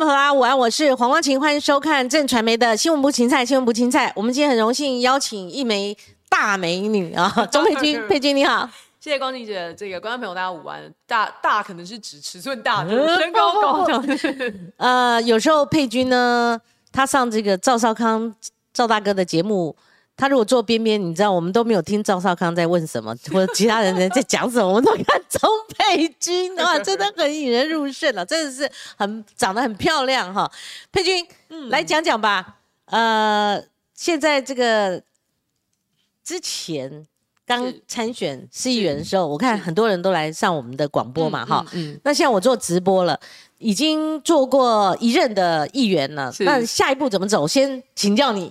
[0.00, 4.10] 们好啊，午安，我是黄光琴，欢迎收看正传媒的新闻部芹菜，新闻部芹菜。
[4.16, 5.94] 我们今天很荣幸邀请一枚
[6.26, 8.66] 大美女啊， 钟佩君， 佩君你好，
[8.98, 9.74] 谢谢光晴姐。
[9.74, 14.02] 这个观众朋友大家午安，大大可能是指尺寸大，身高高的。
[14.78, 16.58] 呃，有时候佩君呢，
[16.90, 18.34] 她上这个赵少康
[18.72, 19.76] 赵大哥的节目。
[20.20, 25.40] 他如果坐边边，你知道我们都没有听赵少康在问什么，或者其他人在讲什么，我们都看钟
[25.78, 30.52] 佩君哇，真的很引人入胜了，真的是很长得很漂亮哈。
[30.92, 32.58] 佩君，嗯来讲讲吧。
[32.84, 33.64] 呃，
[33.94, 35.02] 现在这个
[36.22, 37.06] 之前
[37.50, 41.66] 刚参选市议员的时候，我看很多人都来上我们的广播嘛，哈。
[41.72, 41.98] 嗯。
[42.04, 43.18] 那现在我做直播了。
[43.62, 47.46] 已经做过一任的议员了，那下一步怎么走？
[47.46, 48.50] 先请教你。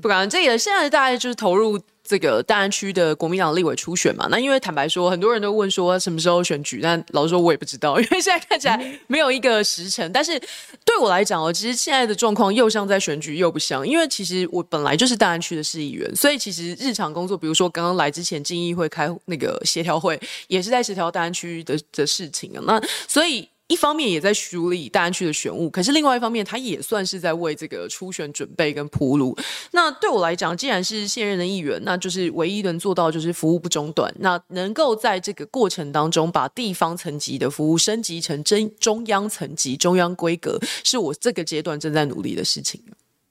[0.00, 4.26] 不敢，这个现在大概就是投入这个大安区的国民党立委初选嘛。
[4.30, 10.10] 那因为坦白说，很多人都问说什么时候选举，但老实说，我也不知道， 因为现在看起来没有一个时辰。
[10.10, 10.40] 但是
[10.86, 13.86] 对我来讲哦，其实现在的状况又像在选举，又不像。
[13.86, 22.62] 因为其实我本来就是大安区的市议员，所以其实日常工作，比如说刚刚来之前进议会开那个协调会，也是在协调大安区的的事情啊。
[22.66, 23.46] 那所以。
[23.68, 29.36] 一方面也在梳理大安区的选务，可是另外一方面，他也算是在为这个初选准备跟铺路。
[29.72, 34.12] 那对我来讲，既然是现任的议员，那就是唯一能做到就是服务不中断。
[34.20, 42.82] 那能够在这个过程当中，把地方层级的服务升级成真中央层级、中央规格，是我这个阶段正在努力的事情。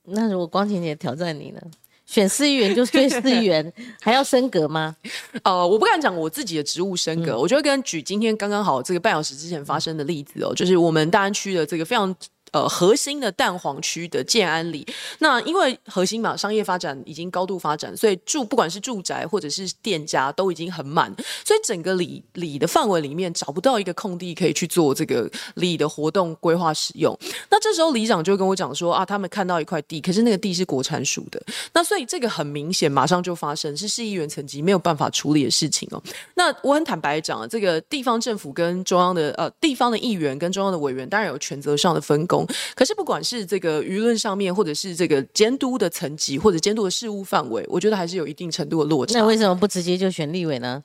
[0.04, 1.60] 那如果光晴姐挑战你呢？
[2.08, 4.96] 选四议员就选四议员， 还要升格吗？
[5.44, 12.16] 呃，我不敢讲我自己的职务升格，我觉得跟举今天刚刚好这个半小时之前发生的例子哦，就是我们大安区的这个非常。
[12.58, 14.84] 呃，核心的蛋黄区的建安里，
[15.20, 21.14] 那因为核心嘛，商业发展已经高度发展，所以住不管是住宅或者是店家都已经很满，
[21.46, 27.16] 所以整个里里的范围里面找不到一个空地可以去做这个里的活动规划使用。
[27.52, 31.40] 那这时候里长就跟我讲说啊，他们看到一块地，可是那个地是国产属的，
[31.74, 36.02] 那所以这个很明显马上就发生是市议员层级没有办法处理的事情哦。
[36.34, 42.47] 那我很坦白讲啊，这个地方政府跟中央的呃地方的议员跟中央的委员当然有权责上的分工。
[42.76, 49.20] 可是不管是这个舆论上面，或者是这个监督的层级，或者监督的事务范围，我觉得还是有一定程度的落差。
[49.20, 50.84] 那为什么不直接就选立委呢？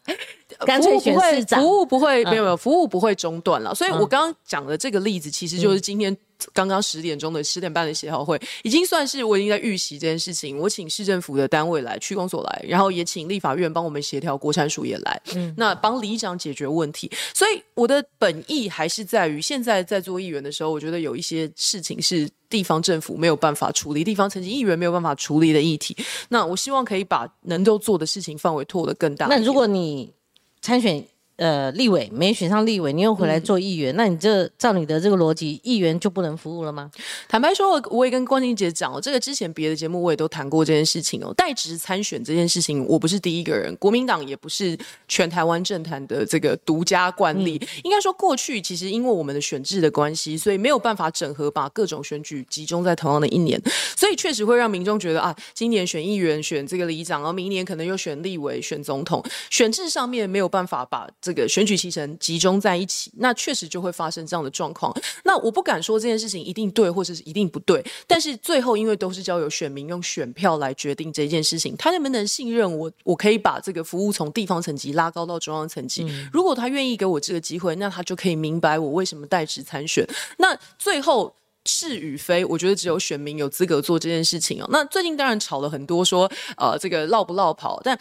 [0.60, 3.74] 干脆选市长，服务不会没有没有服务不会中断了。
[3.74, 6.16] 所以我刚刚讲的这个例子，其实就是今天。
[6.52, 10.58] 刚刚十点钟的十点半的协调会，已经算是我已经在预习这件事情。
[10.58, 17.08] 我请市政府的单位来，区公所来，然后也请立法院帮我们协调，国产署也来，嗯，那帮里长解决问题。
[17.32, 25.96] 所以我的本意还是在于，现在在做议员的时候，我觉得有一些事情是地方政府没有办法处理，地方曾经议员没有办法处理的议题。
[26.28, 29.28] 那我希望可以把能够做的事情范围拓得更大。
[29.28, 30.12] 那如果你
[30.62, 31.11] 参选？
[31.36, 36.90] 呃，立委没选上立委，你又回来做议员，那你这照你的这个逻辑，议员就不能服务了吗？
[37.26, 41.32] 坦白说，我也跟关静姐讲哦，这个之前别的节目我也都谈过这件事情哦。
[41.34, 44.78] 代职参选这件事情，我不是第一个人，国民党也不是
[45.08, 47.60] 全台湾政坛的这个独家惯例。
[47.82, 53.60] 应该说，过去其实因为我们的选制的关系，所以没有办法整合把各种选举集中在同样的一年，
[53.96, 61.08] 所以确实会让民众觉得啊，今年选议员、选这个里长，然后明年可能又选立委、选总统，选制上面没有办法把。
[61.22, 64.94] 这个选举期程集中在一起，那确实就会发生这样的状况。
[65.24, 67.84] 那我不敢说这件事情一定对，或者是一定不对。
[68.06, 72.90] 但是最后，因为都是交由选民用选票来决定这件事情，他能不能信任我？
[73.04, 76.06] 我可以把这个服务从地方层级拉高到中央层级。
[76.32, 80.06] 如果他愿意给我这个机会，那他就可以明白我为什么代职参选。
[80.38, 81.34] 那最后。
[81.64, 84.68] 是与非，我觉得只有选民有资格做这件事情哦。
[84.70, 87.96] 那最近当然吵了很多，说呃这个落不落跑，但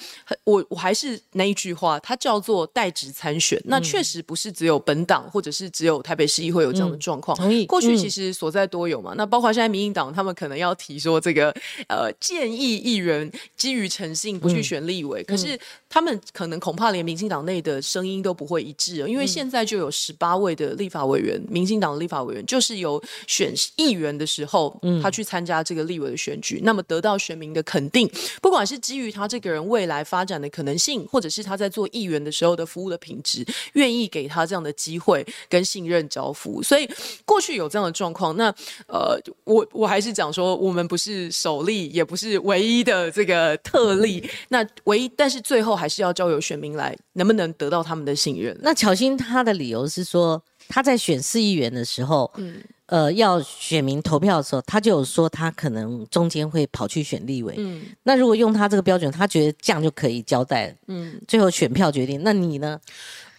[0.46, 3.62] 我我还是那一句话，它叫做代职参选。
[3.66, 7.38] 那确实不是只有本党或者是只有台北市议会有这样的状况。
[7.38, 7.68] 同意。
[7.68, 9.14] 过去其实所在多有嘛。
[9.16, 11.54] 那包括现在民进党，他们可能要提说这个
[11.88, 23.51] 呃建议议员基于诚信不去选立委，可是他们可能恐怕连民进党内的声音都不会一致，哦因为现在就有十八位的立法委员，民进党的立法委员就是由选。
[23.76, 28.10] 议员的时候，他去参加这个立委的选举，那么得到选民的肯定，
[28.42, 36.62] 不管是基于他这个人未来发展的可能性，或者是他在做议员的时候的服务的品质，愿意给他这样的机会跟信任交付。
[36.62, 36.90] 所以
[37.26, 38.54] 过去有这样的状况，那
[38.88, 44.30] 呃，我我还是讲说，我们不是首例，也不是唯一的这个特例。
[44.50, 48.58] 那唯一，但是最后还是要交由选民来，能不能得到他们的信任？
[48.62, 52.62] 那巧心他的理由是说，他在选市议员的时候，嗯。
[52.92, 57.56] 呃，要选民投票的时候，他就有说他可能中间会跑去选立委。
[57.58, 60.76] 嗯，那如果用他这个标准，他觉得这样就可以交代。
[60.88, 62.22] 嗯，最后选票决定。
[62.22, 62.80] 那你呢？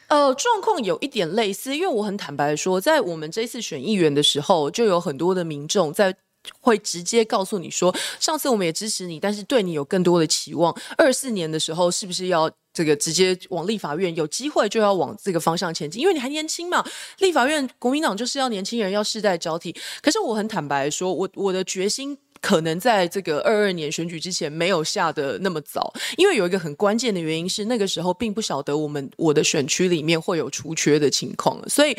[0.08, 6.16] 呃，状况有一点类似，因为我很坦白的说，在我们这次选议员的时候，就有很多的民众在。
[6.58, 10.76] 会直接告诉你说，上次我们也支持你，但是对你有更多的期望。
[10.98, 14.14] 二四年的时候，是不是要这个直接往立法院？
[14.14, 16.84] 有机会就要往这个方向前进，因为你还年轻嘛。
[17.18, 19.74] 立法院国民党就是要年轻人，要世代交替。
[20.00, 31.96] 可是我很坦白说，我我的决心可能在这个二二年选举之前没有下的那么早，因为有一个很关键的原因是，那个时候并不晓得我们我的选区里面会有出缺的情况，所以。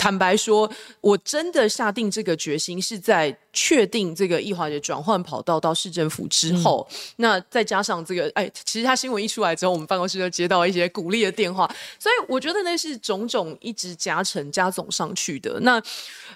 [0.00, 0.68] 坦白说，
[1.02, 6.88] 我真的下定这个决心是在确定这个易华姐转换跑道到市政府之后。
[7.16, 15.60] 那再加上这个，哎，其实他新闻一出来之后，我们办公室就接到一些鼓励的电话，所以我觉得那是种种一直加成加总上去的。
[15.60, 15.78] 那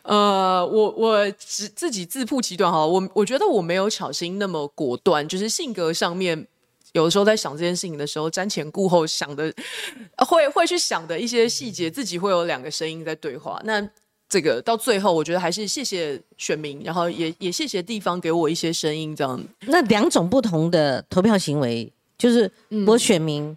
[0.02, 6.46] 呃，我我自自己自曝其短哈，我我觉得我没有巧心那么果断，就是性格上面。
[6.94, 9.52] 有的时候在想这件事情的时候，瞻前顾后想的，
[10.18, 13.60] 会会去想的一些细节，自己会有两个声音在对话。
[13.64, 13.86] 那
[14.28, 19.44] 这个到最后，我觉得还是谢谢选民，然后也也谢谢地方给我一些声音，这样。
[19.66, 22.50] 那两种不同的投票行为，就是
[22.86, 23.56] 我选民，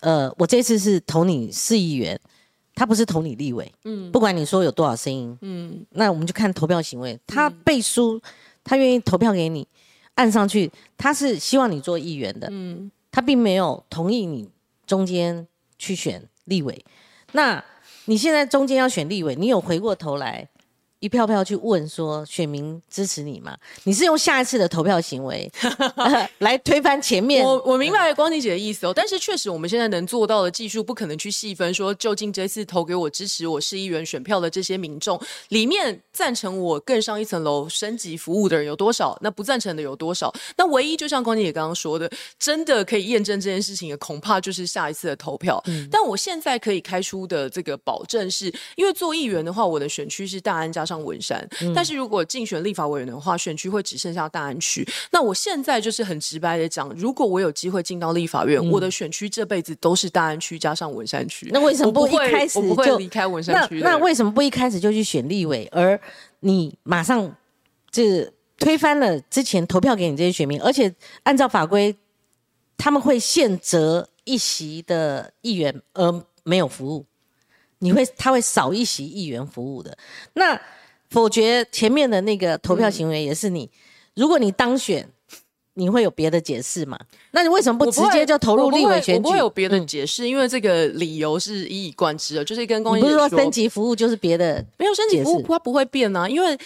[0.00, 2.18] 呃，我这次是投你四亿元，
[2.74, 8.18] 他不是投你立委，嗯，不管你说有多少声音，嗯，那我们就看投票行为，他背书，
[8.64, 9.68] 他愿意投票给你。
[10.18, 14.50] 按上去，他是希望你做议员的，嗯，他并没有同意你
[14.84, 15.46] 中间
[15.78, 16.84] 去选立委。
[17.32, 17.64] 那
[18.06, 20.48] 你现在中间要选立委，你有回过头来？
[21.00, 23.56] 一票票去问说选民支持你吗？
[23.84, 25.48] 你是用下一次的投票行为
[26.38, 27.44] 来推翻前面？
[27.44, 39.16] 我我明白光妮姐的意思哦，但是确实我们现在能做到的技术不可能去细分说究竟这次投给我支持我市议员选票的这些民众里面赞成我更上一层楼升级服务的人有多少？
[39.20, 40.34] 那不赞成的有多少？
[40.56, 42.10] 那唯一就像光妮姐刚刚说的，
[42.40, 45.62] 真的可以验证这件事情的，恐怕就是下一次的投票。
[45.92, 50.87] 但我现在可以开出的这个保证是，因为做议员的话，我的选区是大安加。
[50.88, 54.88] 上文山，但是如果竞选立法委员的话，选区会只剩下大安区。
[55.10, 61.50] 那我现在就是很直白的讲，如果我有机会进到立法院，我的选区这辈子都是大安区加上文山区。
[61.52, 63.80] 那为什么不一开始就离开文山区？
[63.80, 66.00] 那为什么不一开始就去选立委，而
[66.40, 67.36] 你马上
[67.90, 68.02] 就
[68.58, 70.58] 推翻了之前投票给你这些选民？
[70.62, 70.92] 而且
[71.24, 71.94] 按照法规，
[72.76, 77.04] 他们会限责一席的议员，而没有服务。
[77.80, 79.96] 你会他会少一席议员服务的。
[80.32, 80.60] 那
[81.10, 83.70] 否决前面的那个投票行为也是你。
[84.14, 85.08] 如果你当选，
[85.74, 86.98] 你会有别的解释吗？
[87.30, 89.22] 那你为什么不直接就投入立委选举？
[89.22, 93.02] 不会有别的解释，因为这个理由是一以贯之的，就是跟公益。
[93.02, 96.58] 不是说升级服务就是别的，没有升级服务它不会变啊，因为。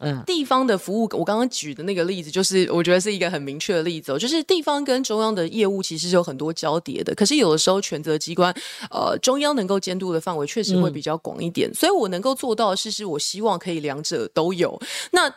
[0.00, 8.52] 嗯，地方的服务，我刚刚举的那个例子，就是我觉得是一个很明确的例子哦，就是地方跟中央的业务其实是有很多交叠的，可是有的时候权责机关，
[8.90, 14.80] 呃，中央能够监督的范围确实会比较广一点，所以我能够做到的是，是我希望可以两者都有。
[15.12, 15.32] 那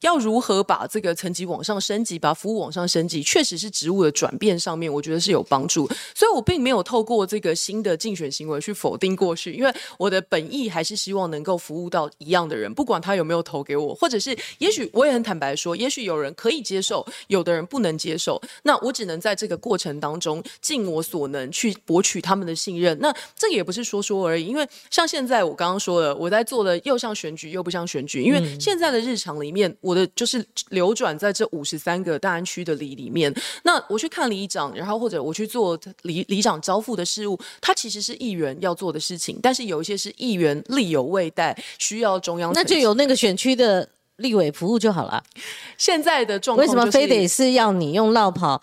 [0.00, 5.86] 要如何把这个层级往上升级，把服务往上升级，确实是职务的转变上面，我觉得是有帮助。
[6.14, 22.98] 所以我并没有透过这个新的竞选行为去否定过去，因为我的本意还是希望能够服务到一样的人，不管他有没有投给我，或者是也许我也很坦白说，也许有人可以接受，有的人不能接受，那我只能在这个过程当中尽我所能去博取他们的信任。
[23.00, 29.76] 那这也不是说说而已，因为像现在我刚刚说的，我在做的又像选举又不像选举，因为现在的日常里面。
[29.94, 33.32] 的就是流转在这五十三个大安区的里里面，
[33.62, 43.88] 那我去看里长，然后或者我去做里里长交付的事务，它其实是议员要做的事情，但是有一些是议员力有未逮，需要中央，那就有那个选区的
[44.20, 45.22] 立委服务就好了。
[45.76, 48.62] 现在的状况为什么非得是要你用绕跑？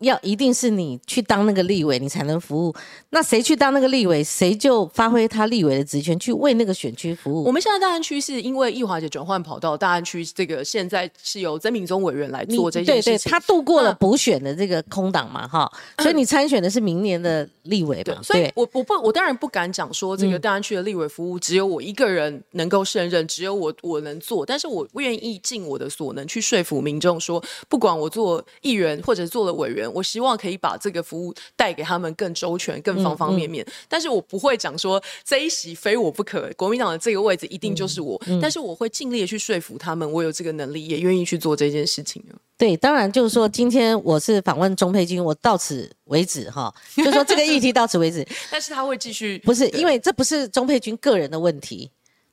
[0.00, 2.74] 要一定是你去当那个立委，你才能服务。
[3.08, 7.44] 那谁去当那个立委，谁就发挥他立委的职权，去为那个选区服务。
[7.44, 13.12] 我们现在大安区是因为易华姐转换跑道，大安区这个现在是由曾敏宗委员来做这件事情。
[13.14, 18.22] 对对，他度过了补选的这个空档嘛，哈，所以你参选的是明年的立委嘛。
[18.22, 33.66] 所以我我不我当然不敢讲说这个大安区的立委服务只有我一个人能够胜任，只有我我能做，但是我愿意尽我的所能去说服民众说，不管我做议员或者做了委员，我希望可以把这个服务带给他们更周全、更方方面面。
[33.88, 38.20] 但是我不会讲说这一席非我不可，国民党的这个位置一定就是我。
[38.40, 42.22] 但是我会尽力去说服他们，我有这个能力，也愿意去做这件事情
[42.58, 48.24] 对，当然就是说，今天我是访问钟佩君，我到此为止哈， 就说这个议题到此为止。
[48.52, 51.90] 但是他会继续，不是因为这不是钟佩君个人的问题，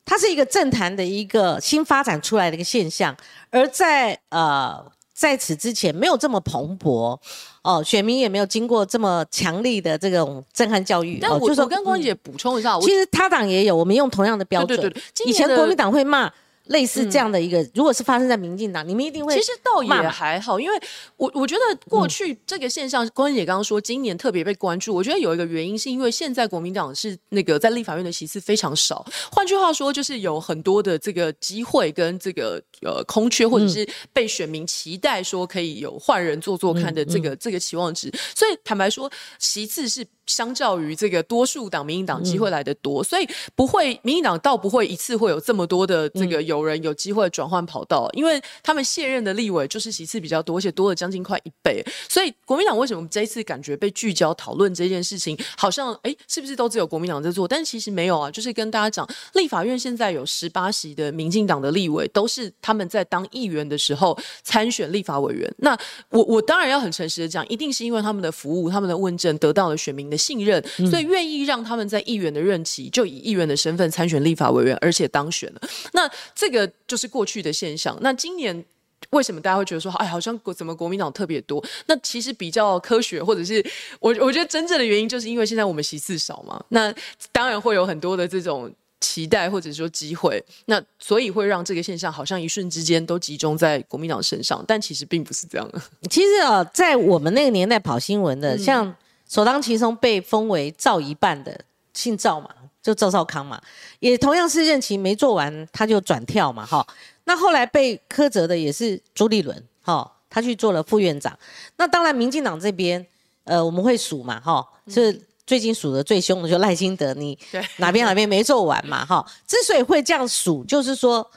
[0.10, 3.16] 它是一个政坛的一个新发展出来的一个现象，
[3.51, 4.84] 而在呃。
[5.20, 7.20] 在此之前没有这么蓬勃
[7.62, 11.20] 哦，选民也没有经过这么强力的这种震撼教育。
[11.22, 14.94] 但我就说我跟光姐补充一下，我其实他党也有，我们用同样的标准。
[15.25, 16.32] 以前国民党会骂
[16.70, 20.76] 类似这样的一个，如果是发生在民进党，你们一定会其实倒也还好，因为
[21.18, 40.06] 我我觉得过去这个现象，关姐刚刚说今年特别被关注，我觉得有一个原因是因为现在国民党是那个在立法院的席次非常少，换句话说就是有很多的这个机会跟这个呃空缺，或者是被选民期待说可以有换人做做看的这个、这个期望值，所以坦白说其次是。
[40.29, 51.83] 相较于这个多数党民进党机会来的多，所以不会民进党倒不会一次会有这么多的这个有人有机会转换跑道，因为他们卸任的立委就是席次比较多，而且多了将近快一倍。
[52.07, 57.48] 所以国民党为什么这一次感觉被聚焦讨论这件事情，好像哎是不是都只有国民党在做？
[57.48, 65.51] 但其实没有啊，就是跟大家讲，立法院现在有十八席的民进党的立委，都是他们在当议员的时候参选立法委员。
[65.57, 65.77] 那
[66.09, 70.62] 我我当然要很诚实的讲，一定是因为他们的服务、他们的问政得到了选民的信任，
[70.92, 75.62] 所以愿意让他们在议员的任期就以议员的身份参选立法委员，而且当选了。
[75.94, 77.98] 那这个就是过去的现象。
[78.02, 78.66] 那今年。
[79.12, 81.64] 为什么大家会觉得说，哎，好像国怎么国民党特别多？
[81.88, 83.66] 那其实比较科学，或者是
[84.00, 86.64] 我我觉得真正的原因，就是因为现在我们席次少嘛。
[86.68, 86.94] 那
[87.32, 95.82] 当然会有很多的这种期待或者说机会，那所以会让这个现象好像一瞬之间都集中在国民党身上，但其实并不是这样的。
[96.10, 98.94] 其实啊，在我们那个年代跑新闻嗯的，像
[99.29, 101.62] 首当其冲被封为赵一半的，
[101.93, 102.50] 姓赵嘛，
[102.81, 103.62] 就赵少康嘛，
[104.00, 106.86] 也同样是任期没做完他就转跳嘛，哈。
[107.25, 111.38] 那后来被苛责的也是朱立伦，哈，他去做了副院长。
[111.77, 113.05] 那当然，民进党这边，
[113.43, 117.38] 呃，我们会数嘛，哈，是最近数的最凶的就赖清德，你
[117.77, 119.24] 哪边哪边没做完嘛，哈。
[119.45, 121.29] 之所以会这样数，就是说，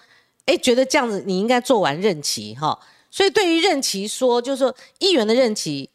[0.47, 2.79] 哎，觉得这样子你应该做完任期，哈。
[3.11, 5.91] 所以对于任期说，就是说议员的任期，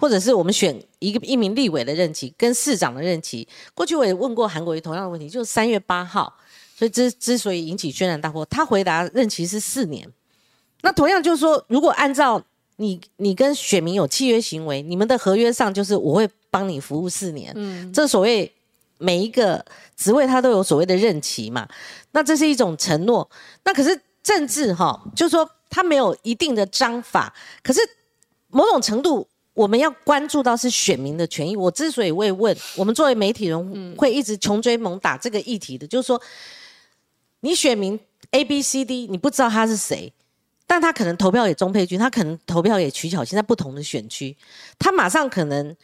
[0.00, 6.34] 或者是我们选一个一名立委的任期，跟市长的任期，过去我也问过韩国瑜同样的问题，就是三月八号，
[6.74, 10.08] 所以之之所以引起轩然大波，他回答任期是四年。
[10.82, 12.42] 那同样就是说，如果按照
[12.76, 18.50] 你你跟选民有契约行为，你们的合约上就是我会帮你服务四年，嗯，这所谓
[18.96, 19.62] 每一个
[19.96, 21.68] 职位它都有所谓的任期嘛，
[22.12, 23.28] 那这是一种承诺。
[23.62, 27.80] 那可是政治哈，就是说他没有一定的章法，可是
[28.48, 31.56] 某种程度我们要关注到是选民的权益。
[31.56, 36.20] 我之所以会问，我们作为媒体人会一直穷追猛打这个议题的，就是说
[37.40, 37.98] 你选民
[38.30, 40.12] A B C D，你不知道他是谁。
[40.66, 44.36] 但他可能投票给钟佩君，他可能投票给曲巧现，在不同的选区，
[44.78, 45.76] 他马上可能，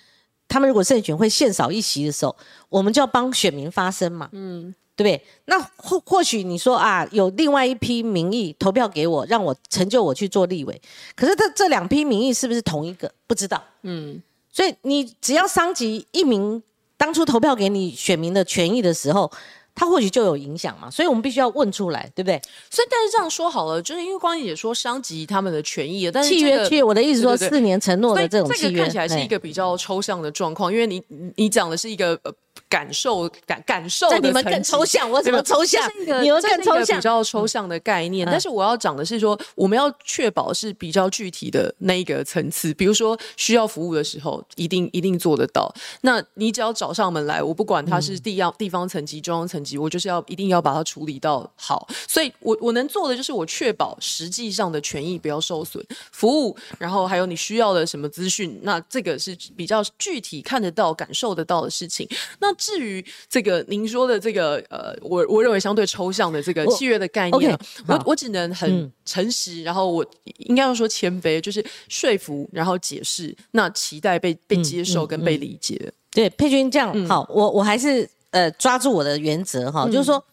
[0.47, 2.37] 他们如果胜选会限少一席的时候，
[2.69, 5.23] 我们就要帮选民发声嘛，嗯，对不对？
[5.45, 10.81] 那或或许你说啊，有另外一批民意投票给我，让我成就我去做立委，
[11.15, 13.13] 可是这这两批民意是不是同一个？
[13.27, 16.63] 不知道，嗯，所以你只要伤及一名
[16.97, 19.31] 当初投票给你选民的权益的时候。
[19.79, 22.41] 他或许就有影响嘛，所以我们必须要问出来，对不对？
[22.71, 32.33] 所以，但是这样说好了，就是因为光姐说伤及他们的权益，但是契约，契约，我的意思说四年承诺的这种契约，这个看起来是一哎个比较抽象的状况，因为你你你讲的是一个呃
[32.69, 36.21] 感受感感受你们更抽象，我怎么抽象这是一个？
[36.23, 37.03] 你们这是一个更抽象比。
[37.03, 38.27] 较抽象的概念。
[38.27, 45.73] 嗯但是我要讲的是说，我们要确保是比较具体的那一个层次，比如说需要服务的时候，一定一定做得到。
[46.01, 51.87] 那你只要找上门来，我不管它嗯是地要地方层级、中央层级，我就是要一定要把它处理到好。
[52.09, 62.09] 所以我我能做的就是我确保实际上的权益不要受损，服务，然后还有你需要的什么资讯，那这个是比较具体看得到、感受得到的事情。
[62.41, 70.05] 那至于这个您说的这个呃，我我认为相对抽象的这个契约的概念我我只能很嗯诚实，然后我
[70.39, 75.93] 应该要说谦卑，就是说服，然后解释，那期待被被接受嗯跟被理解。
[76.11, 80.25] 对，佩君这样、好，我我还是呃抓住我的原则哈，就是说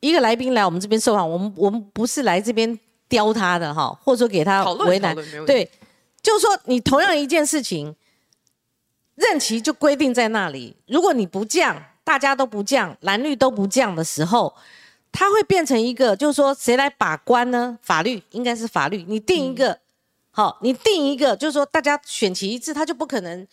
[0.00, 2.78] 一个来宾来我们这边受访，我们我们不是来这边
[3.08, 5.16] 刁他的哈，或者说给他为难
[5.46, 5.70] 对，
[6.20, 7.94] 就是说你同样一件事情，
[9.16, 14.54] 任期就规定在那里，如果你不降，大家都不降，蓝绿都不降的时候。
[15.12, 17.78] 它会变成一个，就是说谁来把关呢？
[17.80, 19.80] 法律应该是法律，你定一个，嗯
[20.30, 23.46] 好，你定一个，就是说大家选期一致，他就不可能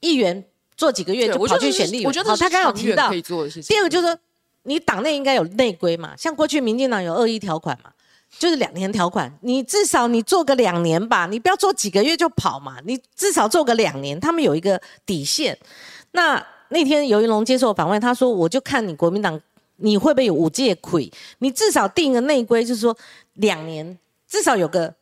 [0.00, 0.44] 议员
[0.76, 2.04] 做几个月就跑去选立委。
[2.04, 3.74] 我觉得他刚刚有提到可，以做的事情。
[3.74, 4.18] 第二个就是说，
[4.64, 7.90] 你党内应该有内规嘛，像过去民进党有恶意条款嘛，
[8.30, 15.56] 就是两年条款，你至少你做个两年吧，你不要做几个月就跑嘛，你至少做个两年，他们有一个底线。
[16.12, 19.40] 那那天尤云龙接受访问，他说我就看你国民党
[19.76, 22.96] 你会不会有五届亏，你至少定个内规，就是说
[23.34, 24.94] 两年至少有个，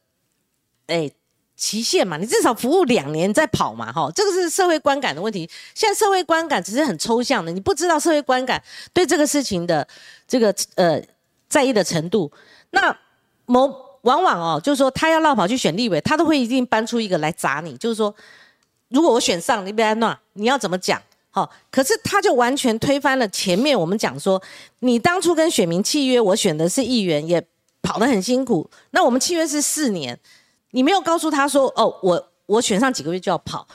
[0.86, 1.10] 哎。
[1.58, 5.48] 期限嘛，你至少服务两年再跑嘛，哈，这个是社会观感的问题。
[5.74, 9.88] 现在社会观感只是很抽象的，你不知道社会观感对这个事情的
[10.28, 11.02] 这个呃
[11.48, 12.30] 在意的程度。
[12.72, 12.94] 那
[13.46, 18.14] 某往往哦，就是说他要绕跑去选立委，他都会一定搬出一个来砸你，就是说，
[18.88, 21.00] 如果我选上，你别乱，你要怎么讲？
[21.30, 24.40] 好，可是他就完全推翻了前面我们讲说，
[24.78, 27.44] 你当初跟选民契约，我选的是议员，也
[27.82, 28.68] 跑得很辛苦。
[28.92, 30.18] 那我们契约是四年，
[30.70, 33.66] 你没有告诉他说，哦，我我选上几个月就要跑，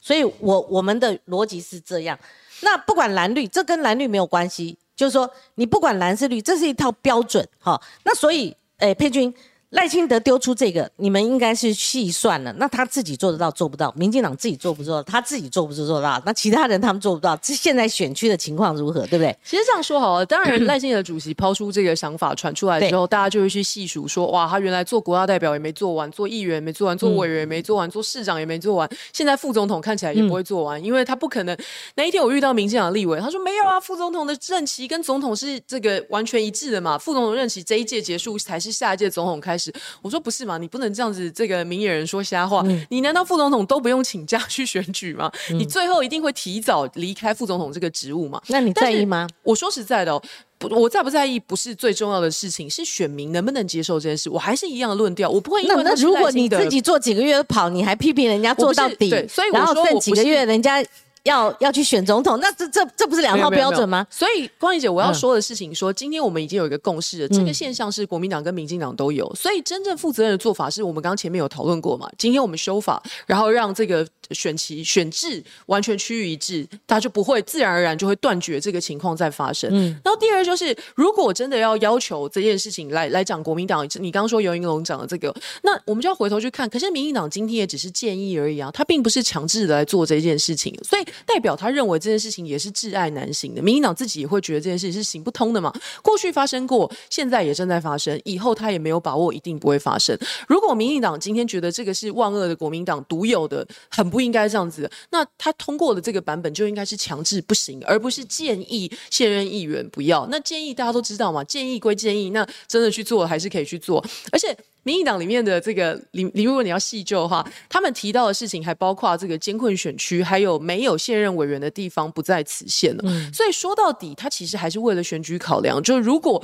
[0.00, 2.18] 所以我我们的逻辑是这样。
[2.62, 7.46] 那不管蓝绿，这跟蓝绿没有关系，就是说你不管蓝是绿，这是一套标准。
[7.58, 9.32] 好，那所以，诶，佩君。
[9.70, 12.52] 赖清德丢出这个，你们应该是细算了。
[12.54, 13.92] 那他自己做得到做不到？
[13.96, 15.00] 民进党自己做不做？
[15.04, 16.20] 他自己做不做做到？
[16.26, 17.36] 那其他人他们做不到？
[17.36, 19.06] 这现在选区的情况如何？
[19.06, 19.36] 对不对？
[19.44, 31.56] 其实这样说好了，当然 赖清德主席抛出这个想法传出来之后，大家就会去细数说，哇，他原来做国大代表也没做完，做议员也没做完，做委员也没做完，做市长也没做完，现在副总统看起来也不会做完，因为他不可能。
[31.94, 39.59] 那一天我遇到民进党立委，他说没有啊，副总统的任期跟总统是这个完全一致的嘛，副总统任期这一届结束才是下一届总统开始。
[40.02, 40.40] 我说不是。
[40.40, 40.58] 嘛？
[40.58, 42.64] 你不能这样子，这个明眼人说瞎话。
[42.88, 45.30] 你难道副总统都不用请假去选举吗？
[45.50, 48.40] 你最后一定会提早离开副总统这个职务吗？
[48.48, 49.28] 那你在意吗？
[49.42, 50.20] 我说实在的，
[50.58, 54.30] 不，我在不在意不是最重要的事情，是选民能不能接受这件事。
[54.30, 60.82] 我还是一样的论调，我不会因为那如果你自己做几个月跑，你还批评人家做到底，所以然后剩几个月人家。
[61.24, 64.06] 要要去选总统，那这这这不是两套标准吗？
[64.10, 72.08] 所以光仪姐，我要说的事情说，今天我们已经有一个共识了，这个现象是国民党跟民进党都有，所以真正负责任的做法是我们刚刚前面有讨论过嘛？
[72.16, 79.70] 今天我们修法，然后让这个选旗选制完全趋于一致，它就不会自然而然就会断绝这个情况再发生。
[79.72, 86.68] 嗯然后第二就是，如果真的要要求这件事情来来讲国民党，你刚刚说尤云龙讲的这个，那我们就要回头去看。
[86.68, 92.00] 可是民进党今天也只是建议而已啊，他并不是强制的来做这件事情，所以代表他认为。
[92.00, 95.70] 这件事情也是挚爱难行的，民进党自己也会觉得这件事情是行不通的嘛。
[96.02, 100.18] 过去发生过，现在也正在发生，以后他也没有把握一定不会发生。
[100.48, 110.26] 如果民进党今天觉得这个是万恶的国民党独有的，很不应该这样子，那他通过的这个版本就应该是强制不行，而不是建议现任议员不要。
[110.30, 114.56] 那建议大家都知道嘛，建议归建议，那真的去做还是可以去做，而且。
[114.82, 123.04] 民进党里面的这个，李李如果你要细究的话，他们提到的事情还包括这个监困选区，还有没有现任委员的地方不在此限了。
[123.32, 125.82] 所以说到底，他其实还是为了选举考量。
[125.82, 126.42] 就是如果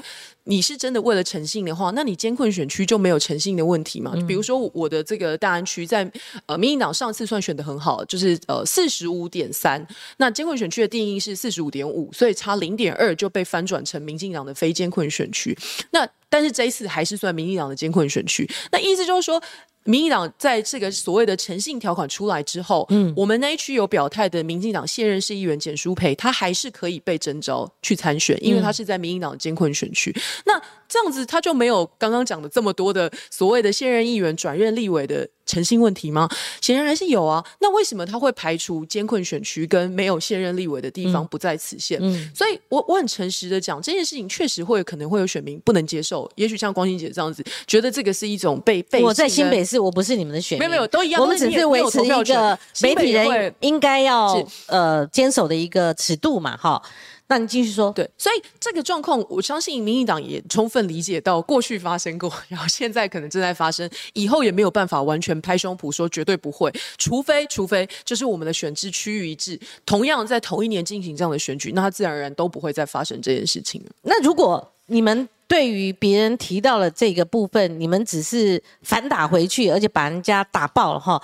[0.48, 4.14] 你是真的为了诚信的话，那你监困选区就没有诚信的问题嘛？
[4.26, 6.10] 比如说我的这个大安区，在
[6.46, 9.84] 呃民进党上次算选的很好，就是呃四十五点三，
[10.18, 15.56] 那监困选区的定义是四十五点五，所以差零点二就被翻转成民进党的非监困选区。
[15.90, 19.42] 那但是这一次还是算民进党的监困选区，那意思就是说。
[19.86, 30.14] 民进党在这个所谓的诚信条款出来之后，嗯，我们那一区有表态的民进党现任市议员简淑培，他还是可以被征召去参选，因为他是在民进党监困选区。
[30.44, 35.28] 那这样子他就没有刚刚讲的这么多的所谓的现任议员转任立委的。
[35.46, 36.28] 诚信问题吗？
[36.60, 37.40] 显然还是有啊。
[37.60, 42.00] 那为什么他会排除监困选区跟没有现任立委的地方不在此限？
[42.02, 46.28] 嗯，所以我我很诚实的讲，这件事情确实会可能会有选民不能接受。
[46.34, 49.00] 也许像光心姐这样子，觉得这个是一种被被。
[49.04, 51.22] 我在新北市，我不是你们的选民，没有没有都一样。
[51.22, 56.82] 我们只是维持一个媒体人应该要呃坚守的一个尺度嘛，哈。
[57.28, 81.20] 那你继续说，对，所以这个状况，我相信民进党也充分理解到过去发生过，然后现在可能正在发生，以后也没有办法完全拍胸脯说绝对不会，除非除非就是我们的选制趋于一致，同样在同一年进行这样的选举，那它自然而然都不会再发生这件事情那如果你们对于别人提到了这个部分，你们只是反打回去，而且把人家打爆了哈，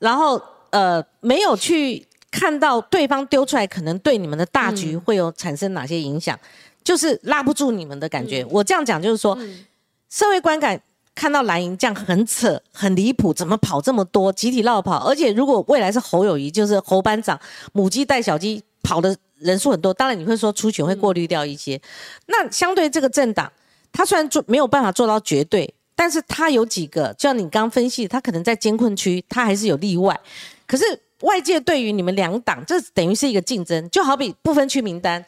[0.00, 2.04] 然后呃没有去。
[2.34, 6.36] 看到对方丢出来，可能对你们的大局会有产生哪些影响？
[6.82, 8.44] 就是拉不住你们的感觉。
[8.50, 9.38] 我这样讲就是说，
[10.10, 10.78] 社会观感
[11.14, 14.96] 看到蓝营这样很扯、很离谱，怎么跑这么多，集体绕跑？
[15.06, 17.38] 而且如果未来是侯友谊，就是侯班长，
[17.72, 21.80] 母鸡带小鸡跑的人数很多，当然你会说出选会过滤掉一些。
[22.26, 23.52] 那相对这个政党，
[23.92, 30.18] 他虽然做没有办法做到绝对，但是他有几个，就像你刚分析，他可能在监困区，他还是有例外。
[30.66, 30.84] 可是。
[31.24, 35.24] 外界对于你们两党，这等于是一个竞争，就好比不分区名单，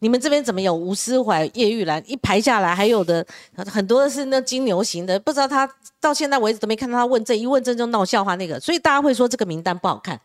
[0.00, 3.26] 你们这边怎么有吴思怀、叶玉兰一排下来，还有的
[3.56, 10.20] 很多是那金牛型的，不知道他到现在为止都没看到他问政，一问政就闹笑话那个，所以大家会说这个名单不好看，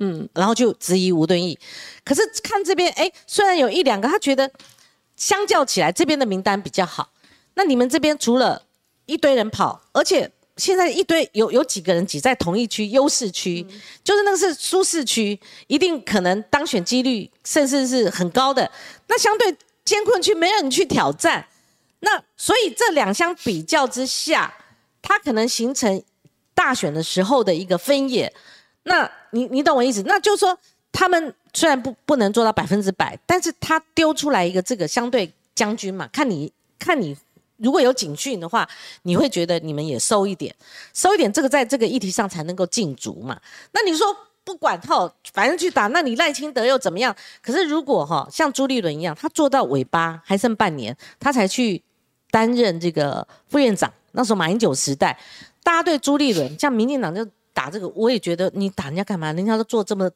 [0.00, 1.58] 嗯，然后就质疑吴敦义。
[2.04, 4.50] 可是看这边，哎，虽然有一两个，他觉得
[5.16, 7.10] 相较起来这边的名单比较好，
[7.54, 8.62] 那你们这边除了
[9.06, 13.62] 一堆人跑，而且现在一堆有有几个人挤在同一区优势区，
[14.02, 18.70] 就是那个是舒适区，一定可能当选几率甚至是很高的。
[19.06, 21.46] 那相对艰困区没有人去挑战，
[22.00, 24.52] 那所以这两相比较之下，
[25.02, 26.02] 它可能形成
[26.54, 28.32] 大选的时候的一个分野。
[28.84, 30.02] 那你你懂我意思？
[30.06, 30.58] 那就是说，
[30.90, 37.16] 他们虽然不不能做到百分之百，但是他丢出来一个这个相对将军嘛，看你看你
[37.58, 38.68] 如果有警讯的话，
[39.02, 40.54] 你会觉得你们也收一点，
[40.94, 43.40] 收一点，这个在这个议题上才能够进足嘛。
[43.72, 44.06] 那你说
[44.44, 47.14] 不管哈，反正去打，那你赖清德又怎么样？
[47.42, 51.82] 可是如果哈像朱立伦一样，他做到尾巴还剩半年，他才去
[52.30, 55.18] 担任这个副院长，那时候马英九时代，
[55.62, 57.26] 大家对朱立伦像民进党就。
[57.56, 59.32] 打这个，我也觉得你打人家干嘛？
[59.32, 60.10] 人家都做这么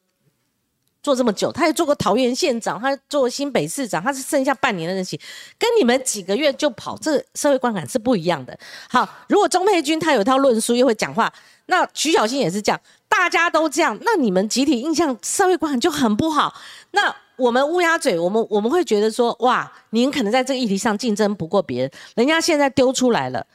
[1.03, 5.19] 做这么久，他也做过桃园县长，他做新北市长，他是剩下半年的任期，
[5.57, 8.57] 跟你们几个月就跑，这社会观感是不一样的。
[8.89, 11.31] 好，如果钟佩君他有一套论述，又会讲话，
[11.65, 16.53] 那徐小新也是这样，大家都这样，那你们集体印象社会观感就很不好。
[16.91, 23.45] 那我们乌鸦嘴，我们我们会觉得说，哇，您可能在这个议题上竞争不过别人，人家现在丢出来了。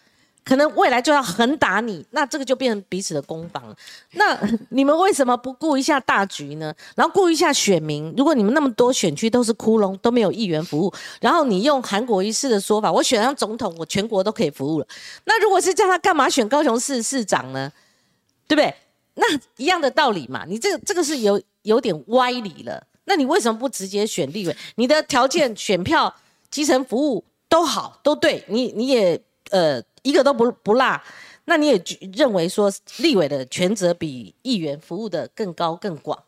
[0.46, 3.76] 可能未来就要横打你，那这个就变成彼此的攻防。
[4.12, 6.72] 那你们为什么不顾一下大局呢？
[6.94, 8.14] 然后顾一下选民？
[8.16, 14.86] 如果你们那么多选区都是窟窿，都没有议员服务，然后你用韩国一式的说法，我选上总统，我全国都可以服务了。
[15.24, 17.72] 那如果是叫他干嘛选高雄市市长呢？
[18.46, 18.72] 对不对？
[19.14, 20.44] 那一样的道理嘛。
[20.46, 22.80] 你这个这个是有有点歪理了。
[23.06, 24.56] 那你为什么不直接选立委？
[24.76, 26.14] 你的条件、选票、
[26.52, 29.82] 基层服务都好，都对你，你也呃。
[30.06, 31.02] 一个都不不落，
[31.46, 31.82] 那你也
[32.16, 36.22] 认为说立委的权责比议员服务的更高更广？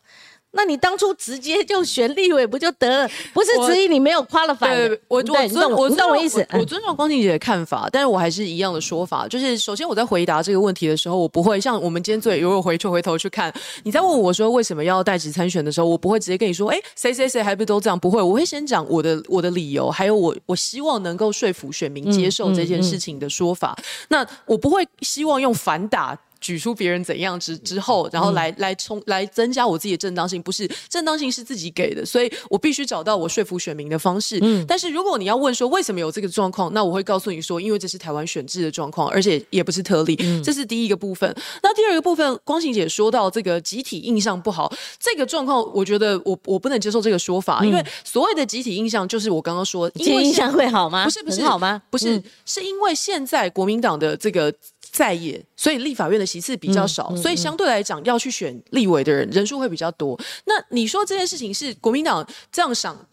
[0.53, 3.09] 那你当初直接就选立委不就得了？
[3.35, 4.75] 不是质疑你没有夸了反？
[4.75, 13.53] 对，我我尊我懂我意思，我尊重光庭姐的看法，但是我还是一样的说法，就是首先我在回答这个问题的时候，我不会像我们今天最如果回去回头去看，
[13.85, 17.99] 你在问我说为什么要代职参选的时候，我不会直接跟你说，哎，谁谁谁还不都这样？
[17.99, 23.77] 不会，我会先讲我的我的理由，还有我我希望能够说服选民接受这件事情的说法。
[24.09, 26.19] 那我不会希望用反打。
[26.41, 34.39] 举出别人怎样之之后，然后来来冲来增加我自己的正当性，不是正当性是自己给的，所以我必须找到我说服选民的方式。
[34.43, 40.17] 嗯，但是如果你要问说为什么有这个状况，那我会告诉你说，因为这是台湾选制的状况，而且也不是特例。
[40.43, 41.35] 这是第一个部分。
[41.63, 51.05] 那第二个部分，光行姐说到这个集体印象不好，这个状况，我觉得我我不能接受这个说法，因为所谓的集体印象就是我刚刚说，集体印象会好吗？
[51.05, 51.83] 不是不是好吗？
[51.91, 54.55] 不是，是因为现在国民党的这个。
[54.93, 60.19] 在野，所以立法院的席次比较少，所以相对来讲要去选立委的人人数会比较多。
[60.47, 63.07] 那你说这件事情是国民党这样想？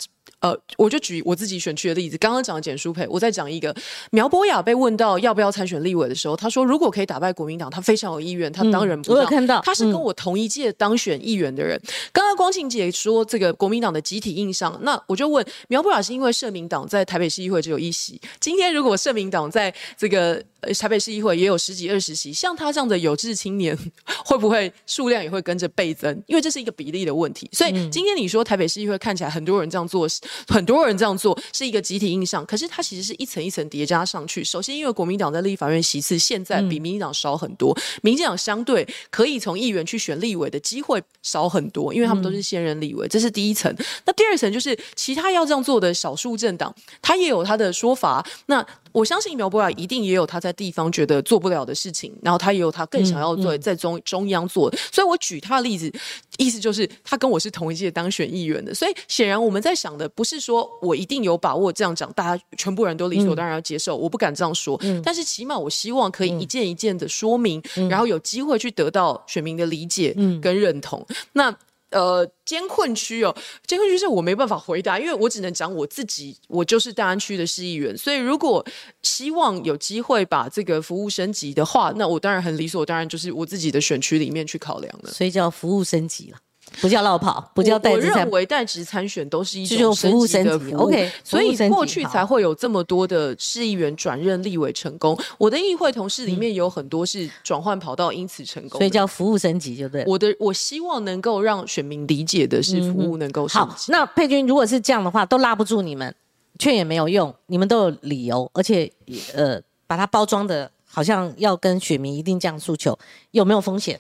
[0.46, 3.76] 呃，我就举我自己选区的例子，刚刚讲的简书培，我再讲一个
[4.12, 9.18] 苗博雅被问到要不要参选立委的时候，他说如果可以打败国民党，他非常有意愿，他当然不让。
[9.18, 11.82] 我有看到，他是跟我同一届当选议员的人。
[12.14, 20.40] 刚刚光庆姐说这个国民党的集体印象，那我就问苗博雅是因为社民党在台北市议会只有一席，今天如果社民党在这个
[20.78, 23.76] 台北市议会也有十几二十席，像他这样的有志青年，
[24.24, 26.22] 会不会数量也会跟着倍增？
[26.28, 27.50] 因为这是一个比例的问题。
[27.52, 30.06] 所以今天你说台北市议会看起来很多人这样做。
[30.48, 34.44] 很多人这样做是一个集体印象，可是它其实是一层一层叠加上去。
[34.44, 43.74] 首先，因为国民党在立法院席次现在比民进党少很多，民进党相对可以从议员去选立委的机会少很多，因为他们都是现任立委，这是第一层。
[44.06, 48.26] 那第二层就是其他要这样做的少数政党，他也有他的说法。
[48.48, 54.74] 那我相信苗博雅一定也有他在地方觉得做不了的事情，然后他也有他更想要做在中中央做。
[54.92, 55.92] 所以我举他的例子，
[56.38, 64.80] 意思就是他跟我是同一届当选议员的，所以显然我们在想的不是说我一定有把握这样讲，大家全部人都理所当然要接受，我不敢这样说。
[65.04, 71.06] 但是起码我希望可以一件一件的说明，然后有机会去得到选民的理解跟认同。
[71.34, 71.56] 那。
[71.92, 73.34] 呃，监困区哦，
[73.66, 78.66] 监困区是我没办法回答，因为我只能讲我自己，我就是大安区的市议员，所以如果
[79.04, 86.38] 希望有机会把这个服务升级的话，那我当然很理所当然，就是我自己的选区里面去考量了，所以叫服务升级了。
[86.82, 88.12] 不叫落跑，不叫代职参。
[88.12, 95.18] 我认为代职参选都是一种服务升级 OK，所以过去才会有这么多的市议员转任立委成功。
[95.38, 98.78] 我的议会同事里面有很多是转换跑道，因此成功。
[98.80, 100.04] 所以叫服务升级，就对。
[100.06, 103.92] 我的我希望能够让选民理解的是服务能够升级。
[103.92, 106.14] 那佩君如果是这样的话，都拉不住你们，
[106.60, 108.92] 劝也没有用，你们都有理由，而且
[109.34, 112.98] 呃，把它包装的好像要跟选民一定这样诉求，
[113.32, 114.00] 有没有风险？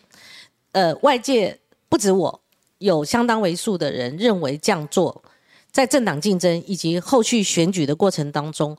[0.71, 2.41] 呃，外界不止我。
[2.77, 5.23] 有相当为数的人认为这样做，
[5.71, 8.77] 在政党竞争以及后续选举的过程当中，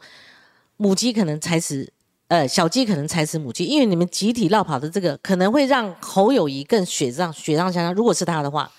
[0.76, 1.92] 母鸡可能踩死
[2.28, 7.94] 呃小鸡可能踩死母鸡，因为你们集体绕跑的这个可能会让侯友谊更雪上雪上加霜。
[7.94, 8.70] 如果是他的话，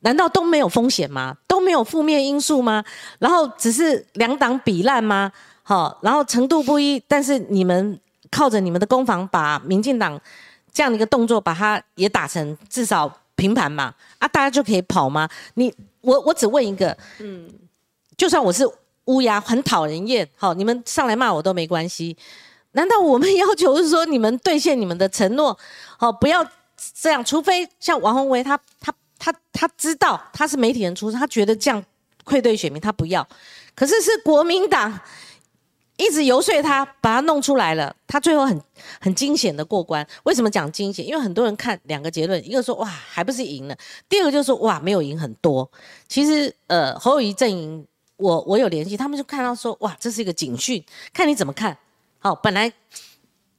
[0.00, 1.36] 难道都没有风险吗？
[1.46, 2.84] 都没有负面因素吗？
[3.18, 5.32] 然后只是两党比烂吗？
[5.62, 7.98] 好，然后程度不一，但是你们
[8.30, 10.18] 靠着你们的攻防，把民进党
[10.72, 13.94] 这样的一个动作，把它也打成至少平盘嘛？
[14.18, 15.26] 啊，大家就可以跑吗？
[15.54, 17.48] 你我我只问一个，嗯，
[18.18, 18.68] 就算我是
[19.06, 22.14] 乌鸦，很讨人厌，好，你们上来骂我都没关系。
[22.72, 25.58] 难道我们要求是说你们兑现你们的承诺？
[25.96, 26.46] 好，不要
[27.00, 28.92] 这样，除非像王宏维他他。
[29.20, 31.84] 他他知道他是媒体人出身，他觉得这样
[32.22, 33.26] 愧对选民，他不要。
[33.74, 34.96] 可是是国民党
[35.98, 38.58] 一直游说他，把他弄出来了，他最后很
[38.98, 40.06] 很惊险的过关。
[40.22, 41.06] 为什么讲惊险？
[41.06, 43.76] 因为很多人看两个结论，一个说哇还不是赢了，
[44.08, 45.70] 第二个就说哇没有赢很多。
[46.08, 50.82] 其实呃侯友谊阵营，我我有联系，他们就看到说哇这是一个警讯，
[51.12, 51.76] 看你怎么看
[52.18, 52.72] 好本来。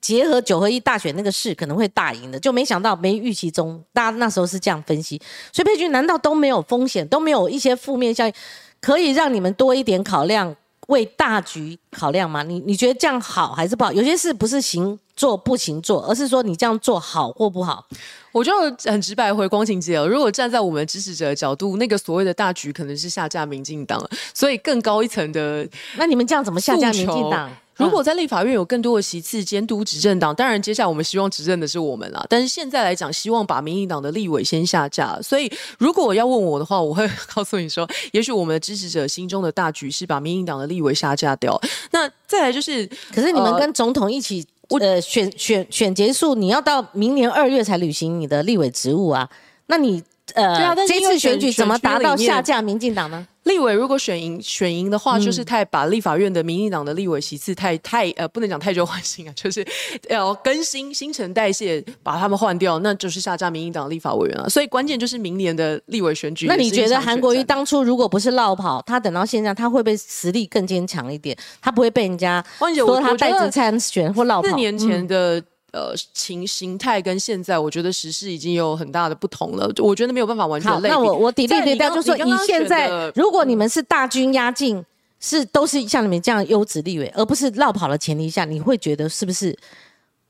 [0.02, 5.22] 结合九合一大选那个事可能会大赢的，就没想到没预期中，大家那时候是这样分析。
[5.52, 8.34] 所以佩君难道都没有风险，都没有一些负面效应，
[8.80, 10.56] 可以让你们多一点考量，
[10.90, 12.44] 为大局考量吗？
[12.44, 13.92] 你你觉得这样好还是不好？
[13.94, 17.86] 有些事不是行做不行做，而是说你这样做好或不好。
[18.32, 18.52] 我就
[18.84, 24.00] 很直白回光晴姐，如果站在我们支持者的角度，那个所谓的大局可能是下架民进党，
[24.34, 27.50] 所以更高一层的，那你们这样怎么下架民进党？
[27.80, 32.24] 如果在立法院有更多的席次监督执政党，当然接下来我们希望执政的是我们啦。
[32.30, 35.20] 但是现在来讲，希望把民进党的立委先下架。
[35.22, 41.60] 所以如果要问我的话，我会告诉你说，也许我们的支持者心中的大局是把民进党的立委下架掉。
[41.92, 44.46] 那再来就是，可是你们跟总统一起，
[44.80, 49.30] 呃，选选选结束，你要到明年二月才履行你的立委职务啊？
[49.68, 50.04] 那你
[50.36, 53.28] 呃，这次选举怎么达到下架民进党呢？
[53.44, 59.66] 立委如果选赢选赢的话，就是太把立法院的民进党的立委席次太太呃，不能讲太旧换新啊，就是
[60.10, 64.48] 要更新新陈代谢，把他们换掉，那就是下架民进党立法委员了。
[64.50, 66.46] 所以关键就是明年的立委选举。
[66.46, 71.36] 那你觉得韩国瑜当初如果不是落跑，他等到现在，他会不会实力更坚强一点？
[71.60, 72.44] 他不会被人家
[72.76, 74.50] 说他带职参选或落跑？
[74.50, 75.42] 四年前的。
[75.72, 79.72] 呃，形形态跟现在，我觉得时事已经有很大的不同了。
[79.78, 80.96] 我觉得没有办法完全类比。
[80.96, 84.84] 那我我抵对对掉，就说以现在，如果你们是大军压境，
[85.20, 89.56] 是都是像你们这样优质立委，而不是绕跑的前提下，你会觉得是不是？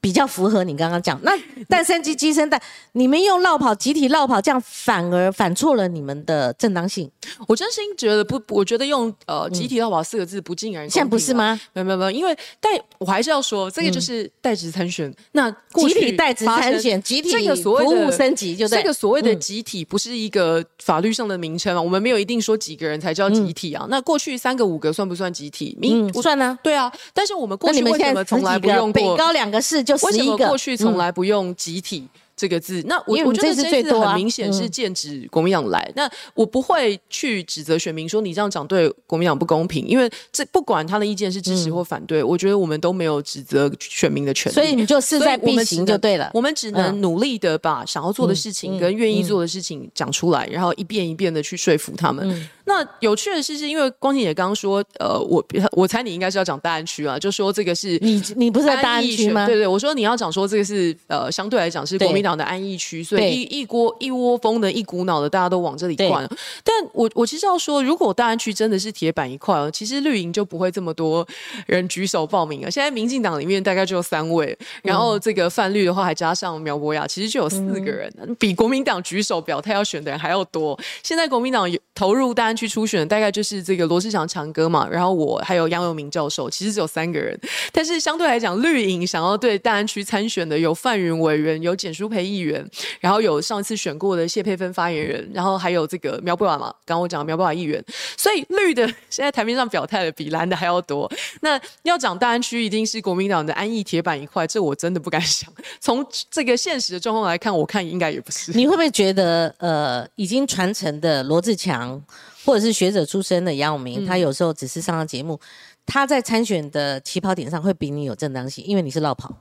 [0.02, 1.32] 比较符合你刚刚讲，那
[1.68, 2.62] 蛋生鸡鸡生蛋，
[2.94, 7.12] 你们用绕跑集体绕跑，这样反而反错了你们的正当性。
[7.48, 10.90] 我真心觉得不，我觉得用呃集体绕跑四个字不尽然。
[10.90, 11.60] 现在不是吗？
[11.74, 15.14] 没有没有没有，因为代我还是要说，这个就是代职参选。
[15.34, 21.82] 那集体代职参选，集体这个所谓的服务升级，就这个所谓的集体不是一个法律上的名称啊。
[21.82, 23.86] 我们没有一定说几个人才叫集体啊。
[23.90, 25.78] 那过去三个五个算不算集体？
[25.84, 26.58] 嗯，算呢。
[26.64, 29.84] 对啊，但是我们过去为什么从来不用北高两个市？
[29.96, 32.82] 为什么过去从来不用集体这个字？
[32.86, 35.92] 那我我觉得这次很明显是剑指国民党来。
[35.96, 44.54] 那我不会去指责选民说你这样讲对国民党不公平，因为这不管他的意见是支持或反对，我觉得我们都没有指责选民的权利。
[44.54, 46.32] 所以你就势在必行就对了。
[46.34, 52.50] 我们只能努力的把想要做的事情跟愿意做的事情讲出来，然后一遍一遍的去说服他们。
[52.70, 59.48] 那有趣的是，是因为光景姐刚刚说，呃，我我猜你应该是要讲大安区啊，就说这个是你你不是在大安区吗？
[59.48, 66.30] 对对，我说你要讲说这个是呃，相对来讲是国民党的安逸区，所以一一锅一窝蜂的一股脑的大家都往这里灌。
[66.64, 71.28] 但我我其实要说，如果大安区真的是铁板一块，其实绿营就不会这么多
[71.66, 72.70] 人举手报名了。
[72.70, 80.80] 现在民进党里面大概就有三位，然后这个泛绿的话还加上苗博雅，其实就有四个人，比国民党举手表态要选的人还要多。
[81.02, 82.59] 现在国民党投入大安。
[82.60, 87.40] 去初选大概就是这个罗志祥强哥嘛，然后我还有杨永明教授，其实只有三个人。
[87.72, 92.68] 但是相对来讲，绿营想要对大安区参选的有范云委员，有简书培议员，
[93.00, 97.82] 然后有上次选过的谢佩芬发言人，然后还有这个苗不瓦嘛，刚刚我讲苗不瓦议员。
[98.18, 101.10] 所以绿的 现在台面上表态的比蓝的还要多。
[101.40, 105.50] 那要讲大安区一定是国民党的安逸铁板一块，这我真的不敢 想。
[105.80, 108.52] 从这个现实的状况来看，我看应该也不是。
[108.52, 112.02] 你会不会觉得呃，已经传承的罗志强？
[112.50, 115.40] 或者是学者出身的杨永明，他有时候只是上上节目，
[115.86, 119.32] 他在参选的起跑点上会比你有正当性，因为你是绕跑。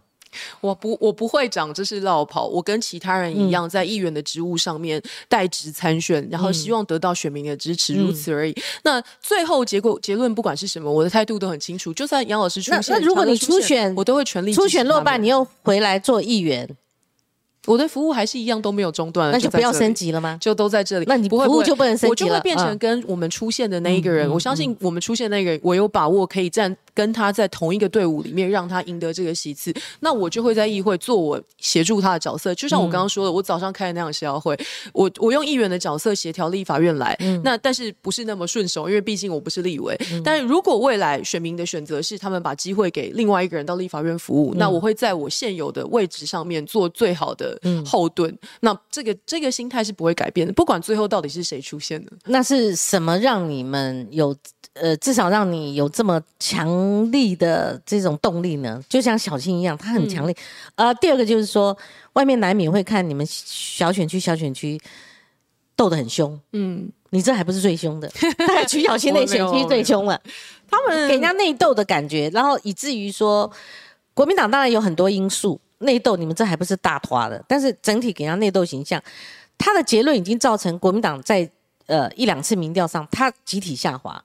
[0.60, 8.54] 我不，我不会讲这是绕跑，我跟其他人一样，在议员的职务上面代职参选，然后希望得到选民的支持，如此而已。
[8.82, 11.94] 那最后结果结论不管是什么，我的态度都很清楚。
[11.94, 16.68] 就算杨老师出现，那如果你初选，我都会全力初选落败，你又回来做议员。
[17.68, 20.36] 我的服务还是一样都没有中断，那就不要升级了吗？
[20.40, 21.04] 就都在这里。
[21.06, 22.10] 那你服务就不能升级了？
[22.10, 24.28] 我就会变成跟我们出现的那一个人。
[24.30, 26.76] 我相信我们出现那个，我有把握可以站。
[26.98, 32.52] 跟他在同一个队伍里面，让他赢得这个席次，那我就会在议会做我协助他的角色。
[32.56, 34.58] 就像我刚刚说的，我早上开的那样协调会，
[34.92, 39.96] 我我用议员的角色协调立法院来，嗯那但是不是那么顺手，因为毕竟我不是立委。
[40.24, 47.56] 但是如果未来选民的选择是他们把机会给另外一个人到立法院服务，那我会在我现有的位置上面做最好的
[47.86, 48.36] 后盾。
[48.58, 52.10] 那这个这个心态是不会改变的，不管最后到底是谁出现的。
[52.24, 54.34] 那是什么让你们有
[54.74, 56.68] 呃，至少让你有这么强
[57.12, 58.82] 力的这种动力呢？
[58.88, 60.36] 就像小青一样，他很强力。
[60.74, 61.76] 呃，第二个就是说，
[62.14, 64.80] 外面难免会看你们小选区、小选区
[65.74, 66.38] 斗得很凶。
[66.52, 68.08] 嗯，你这还不是最凶的，
[68.48, 70.20] 在曲小青内选区最凶了。
[70.70, 73.50] 他们给人家内斗的感觉，然后以至于说，
[74.14, 79.02] 国民党当然有很多因素内斗，你们这还不是大团的，但是整体给人家内斗形象，
[79.56, 81.50] 他的结论已经造成国民党在
[81.86, 84.22] 呃一两次民调上，他集体下滑。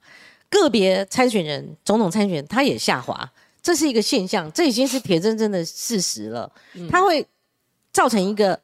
[0.53, 3.27] 个别参选人、总统参选人，他也下滑，
[3.61, 6.49] 这是一个现象，这已经是铁铮铮的事实了。
[6.89, 7.25] 它会
[7.91, 8.59] 造成一个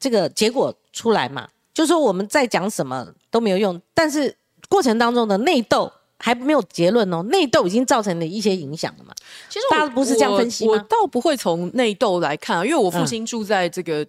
[0.00, 1.46] 这个结果出来嘛？
[1.74, 4.34] 就说我们在讲什么都没有用，但是
[4.68, 9.14] 过程当中的内斗还没有结论哦，内斗已经造成了一些影响了嘛？
[9.50, 10.72] 其实大家不是这样分析吗？
[10.72, 14.06] 我倒不会从内斗来看啊，因为我父亲住在这个。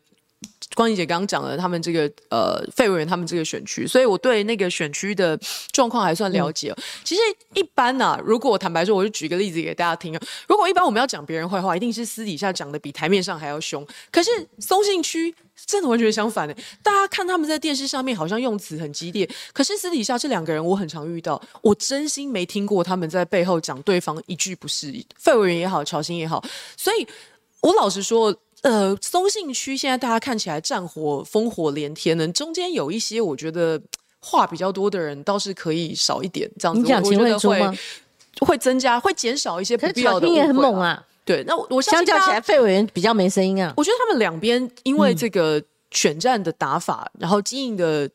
[0.76, 5.36] 光怡姐刚刚讲了他们这个呃费委员他们这个选区，所以我对那个选区的
[5.72, 6.72] 状况还算了解。
[7.04, 7.22] 其实
[7.56, 10.22] 一般呢，如果我坦白说，我就举个例子给大家听啊。
[10.48, 13.84] 如果一般我们要讲别人坏话，一定是私底下讲的比台面上还要凶。
[14.12, 15.34] 可是松信区
[15.66, 24.94] 真的完全相反的，大家看他们在电视上面好像用词很激烈，可是私底下这两个人我很常遇到，我真心没听过他们在背后讲对方一句不是。
[25.18, 26.44] 费委员也好，乔欣也好，
[26.76, 27.08] 所以
[27.62, 28.38] 我老实说。
[28.62, 33.80] 呃，松信区现在大家看起来战火烽火连天呢，中间有一些我觉得
[34.20, 37.80] 话比较多的人倒是可以少一点，这样子我觉得会
[38.42, 40.28] 会增加，会减少一些不必要的。
[40.28, 43.74] 也很猛啊，对，那我相较起来，费委员比较没声音啊。
[43.78, 48.10] 我觉得他们两边因为这个选战的打法，然后经营的。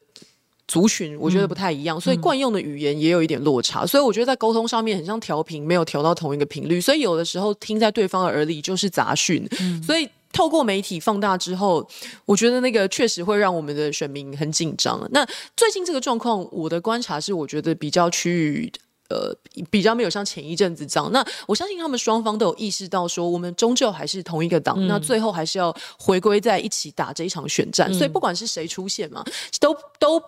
[0.68, 9.46] 族群我觉得不太一样，所以惯用的语言也有一点落差，所以我觉得在沟通上面很像调频，没有调到同一个频率，所以有的时候听在对方的耳里就是杂讯。
[9.84, 11.86] 所以透过媒体放大之后，
[12.24, 15.00] 我觉得那个确实会让我们的选民很紧张。
[15.12, 18.72] 那最近这个状况，我的观察是，我觉得比较趋于
[19.10, 19.36] 呃
[19.70, 21.10] 比较没有像前一阵子这样。
[21.12, 27.92] 那我相信他们双方都有意识到说，我们终究还是同一个党，那最后还是要回归在一起打这一场选战。
[27.92, 29.24] 所以不管是谁出现嘛，
[29.60, 30.22] 都都。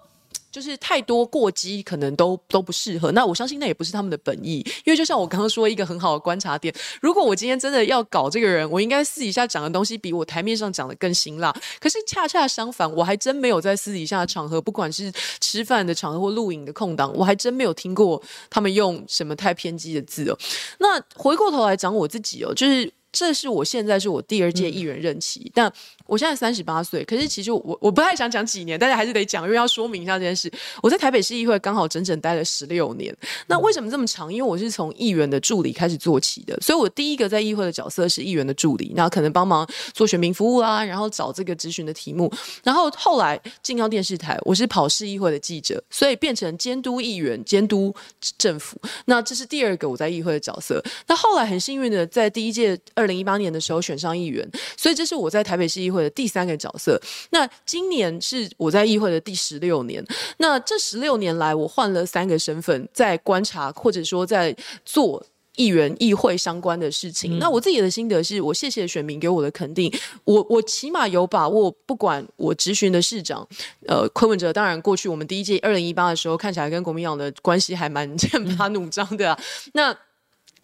[0.55, 3.11] 就是太多过激，可能都都不适合。
[3.11, 11.53] 那我相信那也不是他们的本意，因为就像我刚刚说一个很好的观察点，如果我今天真的要搞这个人，我应该私底下讲的东西比我台面上讲的更辛辣。
[11.81, 20.39] 可是恰恰相反，我还真没有在私底下的场合，不管是吃饭的场合或录影的空档，我还真没有听过他们用什么太偏激的字哦。
[20.79, 25.73] 那回过头来讲我自己哦，就是这是我现在是我第二届议员任期，但。
[26.07, 30.53] 我现在三十八岁，可是其实我我不太想讲几年，但是还是得讲，因为要说明一下这件事。
[30.83, 33.15] 我在台北市议会刚好整整待了十六年。
[33.49, 34.31] 那为什么这么长？
[34.31, 42.31] 因为我是从议员的助理开始做起的，所以我第一个在议会的角色是议员的助理，那可能帮忙做选民服务啊，然后找这个咨询的题目。
[42.63, 47.95] 然后后来进到电视台，我是跑市议会的记者，所以变成监督议员、监督
[48.37, 48.79] 政府。
[49.07, 50.85] 那这是第二个我在议会的角色。
[51.07, 55.94] 那后来很幸运的，在第一届二零一八年的时候选上议员，所以这是我在台北市议。
[55.95, 60.05] 会的第三个角色，那今年是我在议会的第十六年。
[60.39, 64.55] 那这十六年来，我换了三个身份，在观察或者说在
[64.85, 67.39] 做议员议会相关的事情。
[67.39, 69.93] 那我自己的心得是，我谢谢选民给我的肯定。
[70.25, 73.47] 我我起码有把握，不管我执询的市长，
[73.87, 79.41] 呃，柯文哲，当然过去我们第一届二零一八的时候，看起来跟国民党的关系还蛮剑拔弩张的啊。
[79.75, 79.97] 那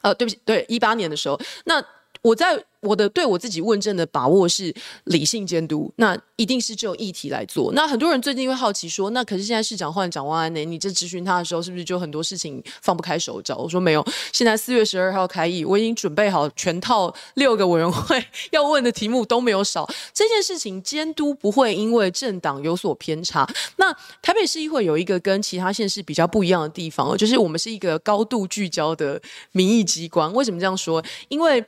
[0.01, 1.85] 呃，对不起，对一八年的时候，那。
[2.23, 7.73] 我在我的对我自己问政的把握是理性监督，那一定是就议题来做。
[7.75, 10.65] 那很多人最近会好奇说，那可是现在市长换长万安呢？
[10.65, 13.55] 你这咨询他的时候，是不是就很多事情放不开手脚？
[13.57, 19.87] 我说没有，现在四月十二号开议，我已经准备好全套六个委员会 要问的题目都没有少。
[20.15, 23.47] 这件事情监督不会因为政党有所偏差。
[23.77, 29.21] 那台北市议会有一个跟其他县市比较不一样的地方，就是我们是一个高度聚焦的
[29.53, 30.33] 民意机关。
[30.33, 31.05] 为什么这样说？
[31.29, 31.63] 因为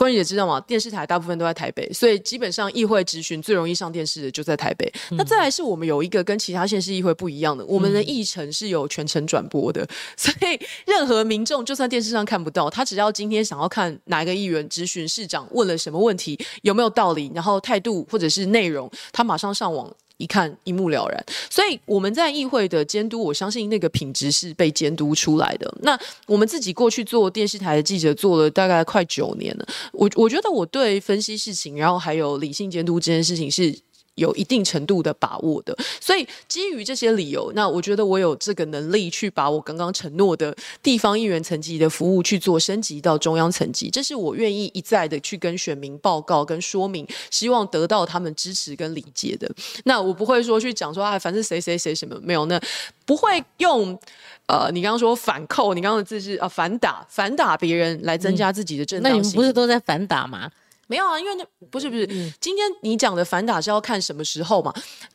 [0.00, 4.90] 关于也知道嘛，电视台大部分都在台北，所以基本上议会质询最容易上电视的就在台北。
[5.10, 9.86] 那再来是我们有一个跟其他县市议会不一样的，我们的议程是有全程转播的，
[10.16, 19.94] 所以任何民众就算电视上看不到，他只要今天想要看哪一个议员质询市长问了什么问题，有没有道理，然后态度或者是内容，他马上上网。
[20.20, 21.24] 一看一目了然。
[21.48, 25.74] 所以我们在议会的监督，我相信那个品质是被监督出来的。
[25.82, 29.66] 那我们自己过去做电视台的记者，做了大概快九年了。
[29.92, 33.76] 我我觉得我对分析事情，然后还有理性监督这件事情是。
[34.16, 49.50] 有一定程度的把握的，所以基于这些理由，那我觉得我有这个能力去把我刚刚承诺的地方议员层级的服务去做升级到中央层级，这是我愿意一再的去跟选民报告跟说明，希望得到他们支持跟理解的。
[49.84, 52.60] 那我不会说去讲说啊，反正谁谁谁什么没有，那
[53.06, 53.98] 不会用
[54.46, 59.22] 呃，你刚刚说反扣，你刚刚的字是啊反打反打别人来增加自己的正当性。
[59.22, 60.50] 那你们不是都在反打吗？
[60.90, 62.04] 没有啊，因为那不是不是，
[62.40, 64.74] 今天你讲的反打是要看什么时候嘛？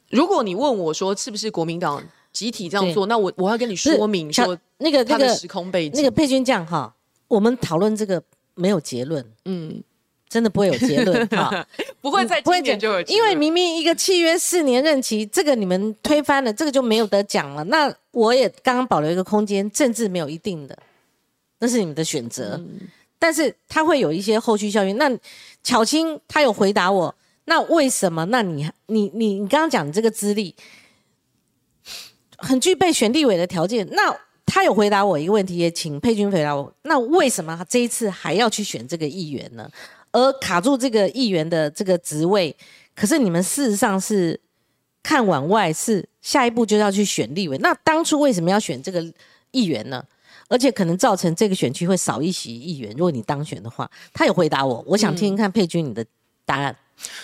[0.09, 2.01] 如果你问我说是不是国民党
[2.31, 6.95] 集体这样做，那我我要跟你说明说那个那个时空背景，那个佩君样哈，
[7.27, 8.23] 我们讨论这个
[8.53, 9.83] 没有结论，嗯，
[10.29, 11.67] 真的不会有结论 哈，
[11.99, 17.61] 不会在今年就有，因为明明一个契约四年任期，这个你们推翻了，这个就没有得讲了。
[17.65, 20.77] 那我也刚刚保留一个空间，政治没有一定的，
[21.59, 22.63] 那是你们的选择。
[23.17, 24.97] 但是它会有一些后续效应。
[24.97, 25.09] 那
[25.65, 28.23] 巧青他有回答我，那为什么？
[28.25, 30.55] 那你你你你刚刚讲这个资历
[32.37, 33.85] 很具备选立委的条件。
[33.91, 36.71] 那他有回答我一个问题，也请佩君回答我。
[36.83, 39.67] 那为什么这一次还要去选这个议员呢？
[40.11, 42.55] 而卡住这个议员的这个职位，
[42.95, 44.39] 可是你们事实上是
[45.01, 47.57] 看往外，是下一步就要去选立委。
[47.57, 49.03] 那当初为什么要选这个
[49.49, 50.05] 议员呢？
[50.47, 52.91] 而且可能造成这个选区会少一席议员。
[52.91, 56.05] 如果你当选的话，他有回答我，我想听听看佩君你的
[56.45, 56.75] 答案。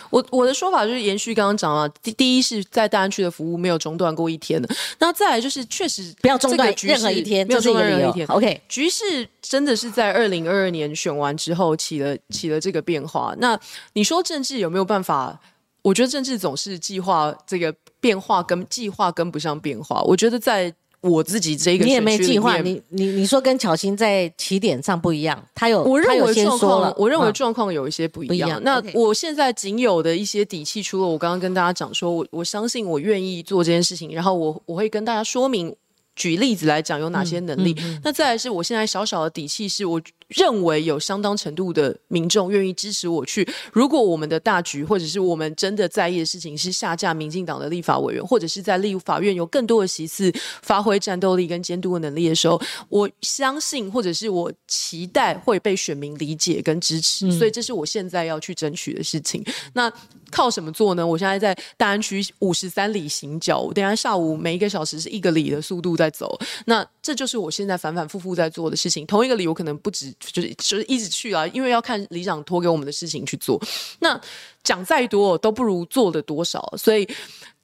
[0.10, 4.68] 我我的说法就是延续刚刚讲了，第第一是在大安区的服务没有中断过一天的，
[5.00, 8.28] 那再来就是确实不要中断任何一天，没有中断任何一天。
[8.28, 13.34] OK，局势真的是在二零二二年选完之后起了起了这个变化。
[13.38, 13.58] 那
[13.94, 15.40] 你说政治有没有办法？
[15.84, 20.02] 我觉得政治总是计划这个变化跟计划跟不上变化。
[20.02, 20.74] 我觉得在。
[21.02, 28.62] 我自己这个你也没计划，你你你说跟巧心在起点上不一样，他有我认为状况，我认为状况有一些不一样。
[28.64, 35.76] 那我现在仅有的一些底气，除了我刚刚跟大家讲说，我我相信我愿意做这件事情，然后我我会跟大家说明。
[36.14, 37.74] 举例子来讲，有哪些能力？
[38.04, 40.00] 那再来是我现在小小的底气，是我
[40.36, 43.48] 认为有相当程度的民众愿意支持我去。
[43.72, 57.32] 如果我们的大局，或者是我们真的在意的事情是下架民进党的立法委员，或者是在立法院有更多的席次发挥战斗力跟监督的能力的时候，我相信或者是我期待会被选民理解跟支持。
[57.32, 59.44] 所以这是我现在要去争取的事情。
[59.74, 59.92] 那
[60.32, 61.06] 靠什么做呢？
[61.06, 65.92] 我现在在大安区五十三里行脚，我等下下午每一个小时是一个里的速度。
[65.92, 69.06] 在走，那这就是我现在反反复复在做的事情。
[69.06, 73.62] 同一个理由可能不止，就是就是一直去啊，因为要看里长托给我们的事情去做。
[74.00, 74.20] 那
[74.64, 77.08] 讲再多都不如做的多少，所以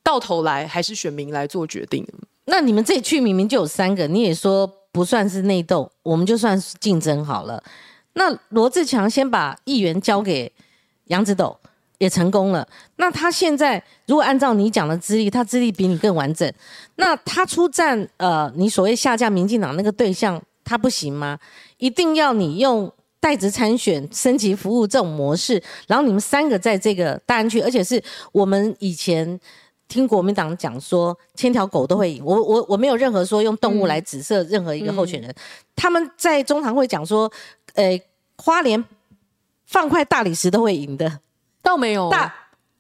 [0.04, 2.06] 到头来还是选民来做决定。
[2.46, 7.64] 那你们这区明明就有三个，你也说不算是内斗，我们就算是竞争好了。
[8.14, 10.52] 那罗志强先把议员交给
[11.06, 11.58] 杨子斗。
[11.98, 12.68] 也成功了。
[12.98, 16.52] 那他现在如果按照你讲的资历，他资历比你更完整，
[16.96, 21.40] 那他出战呃，你所谓下架民进党那个对象，他不行吗？
[21.78, 29.40] 一定要你用代职参选、升级服务这种模式，然后你们三个在这个大安区，而且是我们以前
[29.88, 32.24] 听国民党讲说，千条狗都会赢。
[32.24, 35.34] 我我我没有任何说用动物来指涉任何一个候选人。
[35.76, 37.32] 他们在中堂会讲说，
[37.74, 38.00] 呃，
[38.38, 38.84] 花莲
[39.66, 41.20] 放块大理石都会赢的。
[41.68, 42.10] 倒没有。
[42.10, 42.34] 大，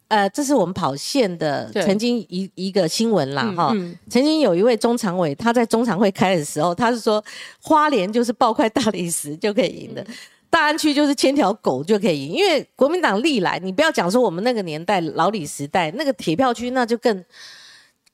[0.07, 3.75] 呃，这是我们跑线的曾经一一个新闻啦，哈，
[4.09, 7.21] 曾经有一位中常委，他在中常会开的时候，他是说
[7.61, 10.07] 花莲就是爆块大理石就可以赢的，
[10.49, 17.25] 大安区就是牵条狗就可以赢，因为国民党历来，你不要讲说我们那个年代老李时代那个铁票区，那就更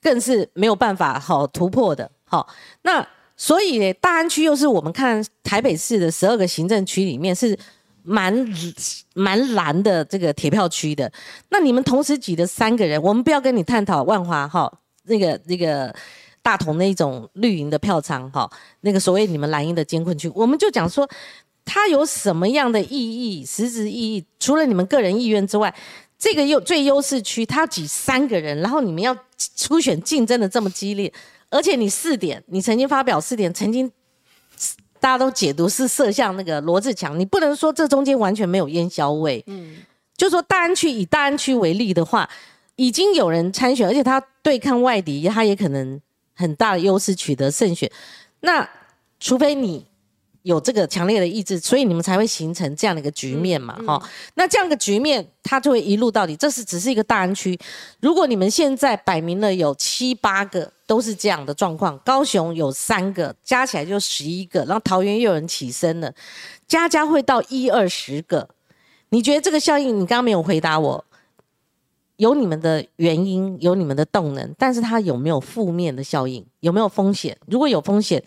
[0.01, 2.47] 更是没有办法好突破的，好，
[2.81, 3.07] 那
[3.37, 7.55] 所以大安区又是我们看台北市的十二个行政区里面是。
[8.03, 8.33] 蛮
[9.13, 11.11] 蛮蓝的这个铁票区的，
[11.49, 14.71] 那你们同时挤的三个人，我们不要跟你探讨万华哈
[15.05, 15.93] 那个那个
[16.41, 18.49] 大同那种绿营的票仓哈，
[18.81, 21.09] 那个所谓你们蓝营的监困区，我们就讲说
[21.63, 25.73] 它有什么样的意义，实质意义，除了你们个人意愿之外，
[26.19, 29.17] 这个优最优势区它挤三个人，然后你们要
[29.55, 31.11] 初选竞争的这么激烈，
[31.49, 33.89] 而且你四点，你曾经发表四点，曾经。
[35.03, 39.43] 大家都解读是射向那个罗志强，你不能说这中间完全没有烟硝味。
[39.47, 39.75] 嗯，
[40.15, 42.29] 就说大安区以大安区为例的话，
[42.77, 45.99] 已经有人参选，而且他对抗外敌，他也可能
[46.33, 47.91] 很大的优势取得胜选。
[48.39, 48.65] 那
[49.19, 49.85] 除非你
[50.43, 54.01] 有这个强烈的意志，所以你们才会形成这样的一个局面嘛，哈、
[54.35, 56.35] 那这样的局面，它就会一路到底。
[56.35, 57.57] 这是只是一个大安区，
[58.01, 66.13] 如果你们现在摆明了有七八个都是这样的状况，高雄有三个，加起来就十一个，然后桃园又有人起身了，
[66.67, 68.49] 家家会到一二十个。
[69.09, 69.95] 你觉得这个效应？
[69.95, 71.05] 你刚刚没有回答我。
[72.17, 76.45] 有你们的原因，有你们的动能，但是它有没有负面的效应？
[76.59, 77.35] 有没有风险？
[77.47, 78.23] 如果有风险，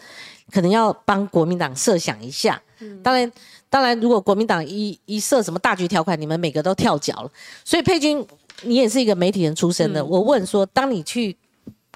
[0.51, 2.61] 可能要帮国民党设想一下。
[3.03, 3.33] 当然，
[3.71, 7.31] 当然，如果国民党一一设什么大局条款，你们每个都跳脚了。
[7.65, 8.27] 所以佩君，
[8.63, 11.37] 你也是一个媒体人出身的，我问说，当你去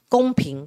[0.09, 0.67] 公平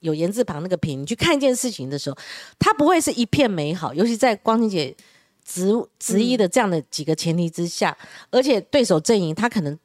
[0.00, 2.16] 有言字旁那个平，你去看一件事情的时候，
[2.58, 4.94] 它不会是一片美好，尤其在光晴姐
[5.44, 7.96] 执执意的这样的几个前提之下，
[8.30, 9.78] 而且对手阵营他可能。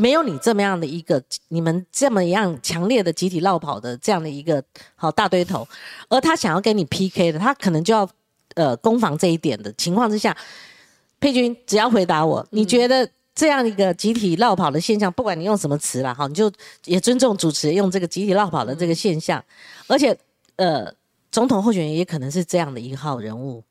[0.00, 4.62] 没有你这么样的一个，你们这么样强烈的集体绕跑的这样的一个
[4.94, 5.66] 好大堆头，
[6.08, 8.08] 而他想要跟你 PK 的，他可能就要
[8.54, 10.36] 呃攻防这一点的情况之下，
[11.18, 16.48] 佩君只要回答我，你觉得这样一个集体绕跑的现象，不管你用什么词啦，好，你就
[16.84, 19.44] 也尊重主持人用这个集体绕跑的这个现象，
[19.88, 20.16] 而且
[20.54, 20.94] 呃，
[21.32, 23.64] 总统候选人也可能是这样的一号人物，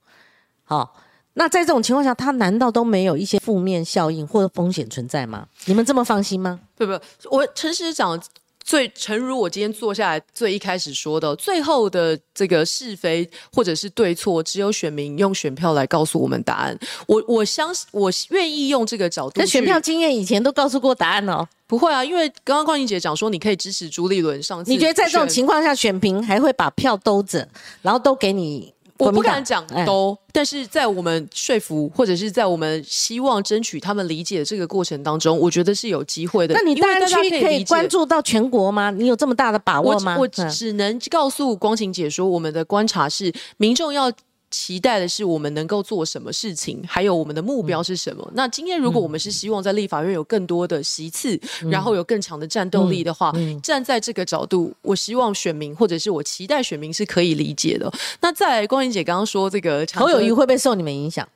[0.65, 0.93] 好。
[1.39, 5.47] 那在这种情况下，他难道都没有一些负面效应或者风险存在吗？
[5.65, 6.59] 你们这么放心吗？
[6.75, 8.19] 不不，我诚实讲，
[8.63, 16.75] 最诚如我今天坐下来最一开始说的，最后的这个是非或者是对错，只有选民用选票来告诉我们答案。
[17.05, 19.39] 我我相信，我愿意用这个角度。
[19.39, 21.47] 那选票经验以前都告诉过答案哦。
[21.67, 24.71] 不会啊，因为刚刚邝英姐讲说，你可以支持朱立伦上次。
[24.71, 27.47] 你觉得在这种情况下，选民还会把票兜着，
[27.81, 28.73] 然后都给你？
[28.99, 36.55] 我不敢讲都，但是在我们说服或者是在我们希望争取他们理解的这个过程当中，我觉得是有机会的。
[36.55, 38.91] 那你大家可以关注到全国吗？
[38.91, 40.17] 你有这么大的把握吗？
[40.17, 44.11] 我只能告诉光晴姐说，我们的观察是民众要。
[44.49, 48.31] 期待的是我们能够做什么事情，还有我们的目标是什么。
[48.33, 51.39] 那今天如果我们是希望在立法院有更多的席次，
[51.69, 57.91] 然后有更强的战斗力的话，站在这个角度，我希望选民或者是我期待选民是可以理解的。
[58.21, 61.27] 那在光影姐刚刚说这个侯友谊会不会受你们影响？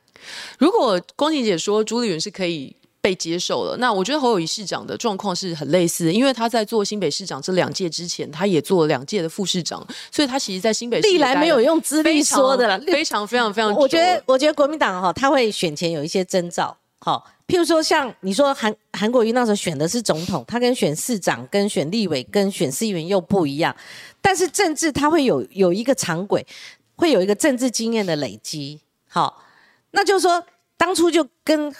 [0.58, 2.74] 如果光晴姐说朱立伦是可以。
[3.02, 3.76] 被接受了。
[3.78, 13.74] 那我觉得侯友谊市长的状况是很类似，因为他在做新北市长这两届之前，他也做了两届的副市长，所以他其实，在新北历来没有用资历说的了，非常非常非常。
[13.74, 23.74] 我觉得，我觉得国民党哈，他会选前有一些征兆，好，譬如说像你说韩韩国瑜那时候选的是总统，他跟选市长、跟选立委、跟选市议员又不一样，
[24.20, 26.46] 但是政治他会有有一个常轨，
[26.94, 29.42] 会有一个政治经验的累积，好，
[29.90, 30.40] 那就是说
[30.76, 31.74] 当初就跟。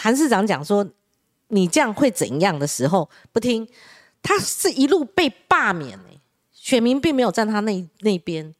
[0.00, 0.88] 韩市长讲说
[1.50, 3.66] ：“你这样会怎样的时候不听，
[4.22, 6.20] 他是一路被罢免哎，
[6.52, 8.54] 选民并没有站他那那边，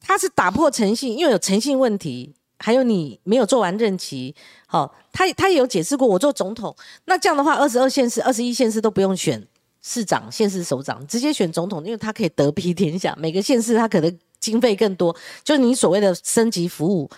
[0.00, 4.34] 他是打破诚信，因为有诚信问题，还有你没有做完任期，
[4.66, 6.74] 好，他他也有解释过，我做总统，
[7.04, 9.40] 那这样的话，二十二县市、二十一县市都不用选
[9.80, 15.14] 市长、县市首长，直接选总统，因为他可以得披 天下，每个县市他可能经费更多，
[15.44, 17.08] 就是你所谓的升级服务。”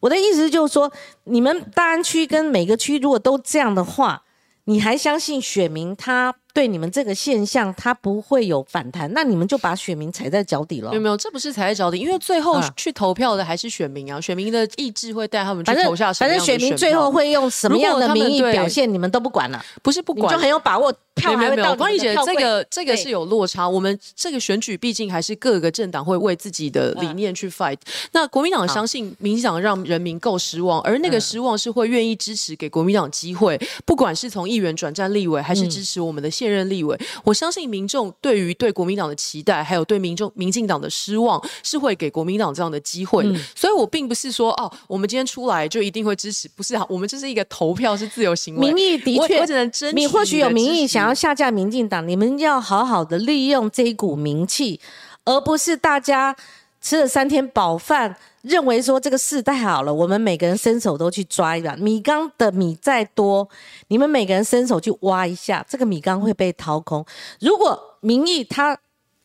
[0.00, 0.92] 我的意思就是说，
[1.24, 4.22] 你们大安区跟每个区如果都这样的话，
[4.64, 6.34] 你还相信选民他？
[6.54, 10.94] 对你们这个现象，它不会有反弹，那你们就把选民踩在脚底了。
[10.94, 11.16] 有没有？
[11.16, 19.60] 这不是踩在脚底，因为最后去投票的还是选民啊，选民的意志会带他们去投下什么样的选民最后会用什么样的民意表现，你们都不管了。
[19.82, 20.94] 不是不管，就很有把握。
[21.14, 21.76] 票还会到。
[21.76, 23.68] 关宇姐，这个这个是有落差。
[23.68, 27.78] 我们这个选举毕竟还是各个政党会为自己的理念去 fight。
[28.10, 36.98] 那国民党相信民进党让人民够失望，而那个失望是会愿意支持给国民党机会，不管是从议员转战立委，还是支持我们的现任立委。
[37.24, 43.24] 我相信民众对于对国民党的期待，还有对民众民进党的失望，是会给国民党这样的机会。
[43.54, 49.96] 所以我并不是说哦，我们今天出来就一定会支持，不是啊，我们这是一个投票是自由行为，民意的确，我只能争取。
[49.96, 54.78] 你或许有民意想要下架民进党，你们要好好的利用这一股名气，
[55.24, 56.36] 而不是大家
[56.84, 58.14] 吃了三天饱饭。
[58.42, 63.48] 认为说这个事太好了，我们每个人伸手都去抓一把米缸的米再多，
[63.88, 67.02] 你们每个人伸手去挖一下，这个米缸会被掏空。
[67.40, 68.78] 如果民意它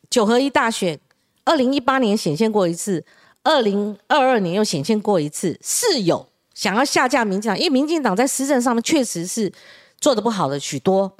[0.08, 0.98] 九合一大选，
[1.44, 3.04] 二零一八年显现过一次，
[3.42, 9.52] 二零二二年又显现过一次，是有想要下架民进党，因为民进党在施政上面确实是
[10.00, 11.14] 做的不好的许多，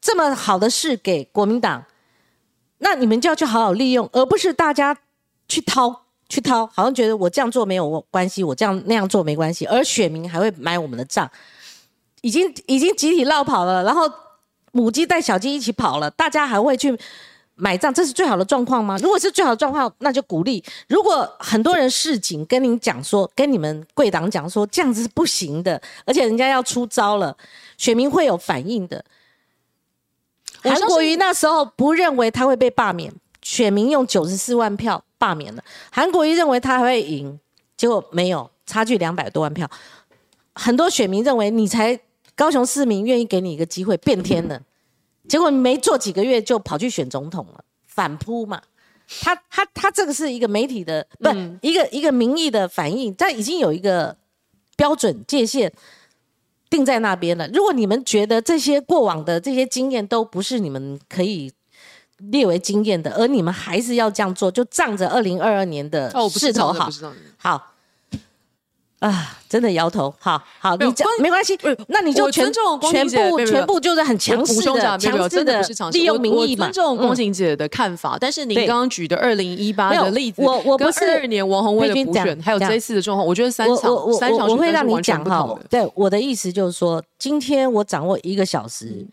[0.00, 1.84] 这么好的事给国民党，
[2.78, 4.96] 那你们就要去好好利用，而不是大家
[5.48, 6.02] 去掏。
[6.30, 11.26] 去掏，好像觉得我这样做没有关系，我这样那样做没关系，而选民还会买我们的账，
[12.20, 14.02] 已经已经集体绕跑了，然后
[14.72, 16.94] 母鸡带小鸡一起跑了，大家还会去
[17.54, 18.98] 买账，这是最好的状况吗？
[19.00, 27.34] 如果是最好的状况，那就鼓励；如果很多人市井，跟您讲说，跟你们贵党讲说，这样子是不行的，而且人家要出招了，
[27.78, 29.02] 选民会有反应的。
[30.62, 35.62] 韩国瑜那时候不认为他会被罢免，选民用九十四万票罢免了。
[35.90, 37.38] 韩国瑜认为他会赢，
[37.76, 39.68] 结果没有，差距两百多万票。
[40.54, 41.98] 很多选民认为你才
[42.34, 44.60] 高雄市民愿意给你一个机会变天了，
[45.28, 48.62] 结果你没做几个月就跑去选总统了，反扑嘛。
[49.22, 51.30] 他他他这个是一个媒体的，不、
[51.62, 54.14] 一个一个民意的反应，但已经有一个
[54.76, 55.72] 标准界限
[56.68, 57.48] 定在那边了。
[57.48, 61.50] 如果你们觉得这些过往的这些经验都不是你们可以
[62.30, 66.88] 列为经验的，而你们还是要这样做，就仗着二零二二年的势头好
[67.36, 67.72] 好
[68.98, 70.12] 啊，真的摇头。
[70.18, 71.56] 好好，你讲关没关系
[71.86, 75.62] 那你就全重光全部全部就是很强势的、强势真的
[75.92, 76.66] 利用民我意嘛。
[76.66, 89.08] 我尊重光嗯晴姐的看法，但是您对刚刚举的二零一八的例子，我我不是二年王宏威的补选，还有讲这一次的状况，我觉得三场我我我三场我我会让你讲哈对我的意思就是说，今天我掌握一个小时，嗯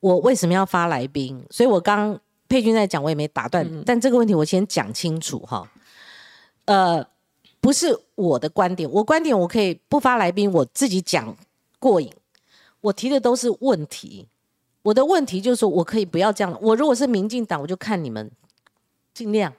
[0.00, 1.42] 我为什么要发来宾？
[1.48, 2.20] 所以我刚刚
[2.54, 5.68] 佩君在讲，我也没打断，嗯但这个问题我先讲清楚哈。
[6.66, 7.04] 呃，
[7.60, 11.36] 不是我的观点，我观点我可以不发来宾，我自己讲
[11.80, 12.08] 过瘾。
[12.80, 14.28] 我提的都是问题，
[14.82, 16.56] 我的问题就是说我可以不要这样。
[16.62, 18.30] 我如果是民进党，我就看你们
[19.12, 19.52] 尽量，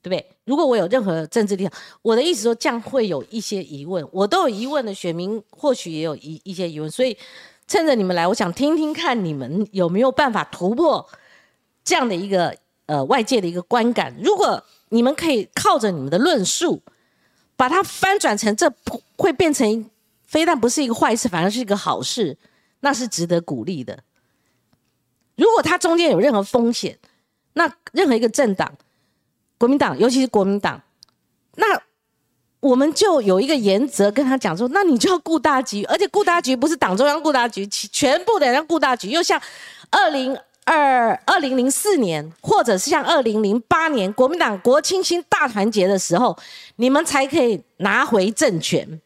[0.00, 0.24] 对不对？
[0.44, 1.72] 如果我有任何政治立场，
[2.02, 7.18] 我的意思说这样会有一些疑问，我都有疑问的选民或许也有一一些疑问，所以
[7.66, 11.04] 趁着你们来，我想听听看你们有没有办法突破
[11.88, 14.14] 这样的一个呃外界的一个观感。
[14.22, 16.82] 如果你们可以靠着你们的论述，
[17.56, 19.88] 把它翻转成这不会变成
[20.26, 22.36] 非但不是一个坏事，反而是一个好事，
[22.80, 23.98] 那是值得鼓励的。
[25.34, 26.98] 如果它中间有任何风险，
[27.54, 28.70] 那任何一个政党，
[29.56, 30.82] 国民党，尤其是国民党，
[31.56, 31.80] 那
[32.60, 39.40] 我们就有一个原则跟他讲说，那你就要顾大局，而且顾大局不是党中央顾大局，全部的人顾大局，又像
[39.90, 40.36] 二零
[40.68, 46.36] 二二零零四年，或者是像二零零八年国民党国庆新大团结的时候，
[46.76, 49.00] 你们才可以拿回政权。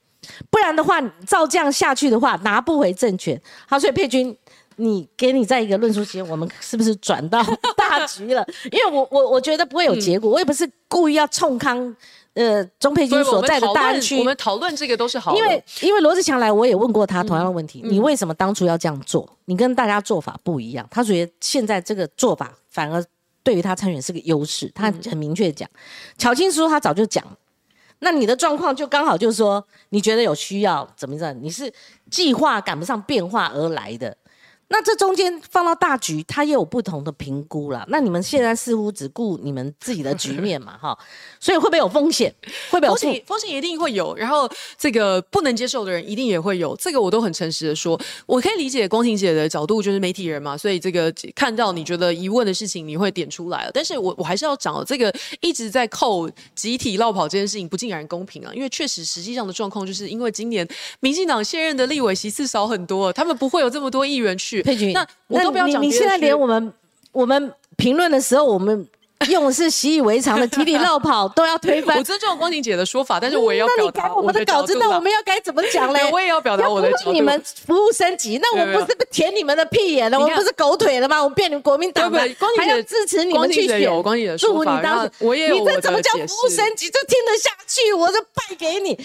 [0.51, 3.41] 不然的话，照这样下去的话，拿不回政权。
[3.67, 4.37] 好，所以佩君，
[4.77, 7.43] 你给你在一个论述期间，我们是不是转到
[7.77, 8.47] 大局了？
[8.71, 11.95] 因为我我我觉得不会有结果，我也不是故意要冲康
[12.35, 19.29] 呃钟佩君所在的大安区我，们讨论这个都是好的，因为因为罗志祥来，我也问过他同样的问题，嗯你为什么当初要这样做？
[19.45, 23.05] 你跟大家做法不一样，他觉得现在这个做法反而
[23.43, 25.69] 对于他参选是个优势，他嗯很明确地讲。
[26.17, 27.25] 乔青书他早就讲，
[27.99, 31.33] 那你的状况就刚好就是说，你觉得有需要怎么着？
[31.35, 31.73] 你是
[32.11, 34.17] 计划赶不上变化而来的。
[34.73, 37.85] 那这中间放到大局，它也有不同的评估啦。
[37.89, 40.99] 那你们现在似乎只顾你们自己的局面嘛，哈，
[41.39, 42.35] 所以会不会有风险？
[42.71, 53.71] 会不会有风险风险一定会有，然后这个不能接受的人一定也会有，这个我都很诚实的说，我可以理解光晴姐的角度，就是媒体人嘛，所以这个看到你觉得疑问的事情，你会点出来了。
[53.75, 60.67] 但是我我还是要讲哦，这个一直在扣集体落跑这件事情不尽然公平啊，因为确实实际上的状况就是因为今年
[61.01, 64.62] 民进党现任的立委席次少很多，他们不会有这么多议员去。
[64.63, 66.73] 佩君，那我都不要你现在连我们
[67.13, 68.87] 我们评论的时候，我们
[69.29, 72.03] 用的是习以为常的体体绕跑，都要推翻我。
[72.03, 76.01] 尊重光庭姐的说法，但是我也要那表你改我们的的稿子，那我们要该怎么讲嘞？
[76.11, 77.13] 我也要表达我的角度。
[77.13, 80.19] 你们服务升级，那我不是舔你们的屁眼了？
[80.19, 81.23] 我们不是狗腿了吗？
[81.23, 85.11] 我变你们国民党光，晴还要姐支持你光们去选，晴姐有光庭姐的祝福你当时。
[85.21, 86.91] 我也有我的你这怎么叫服务升级？
[86.91, 87.93] 这听得下去？
[87.93, 88.99] 我就败给你。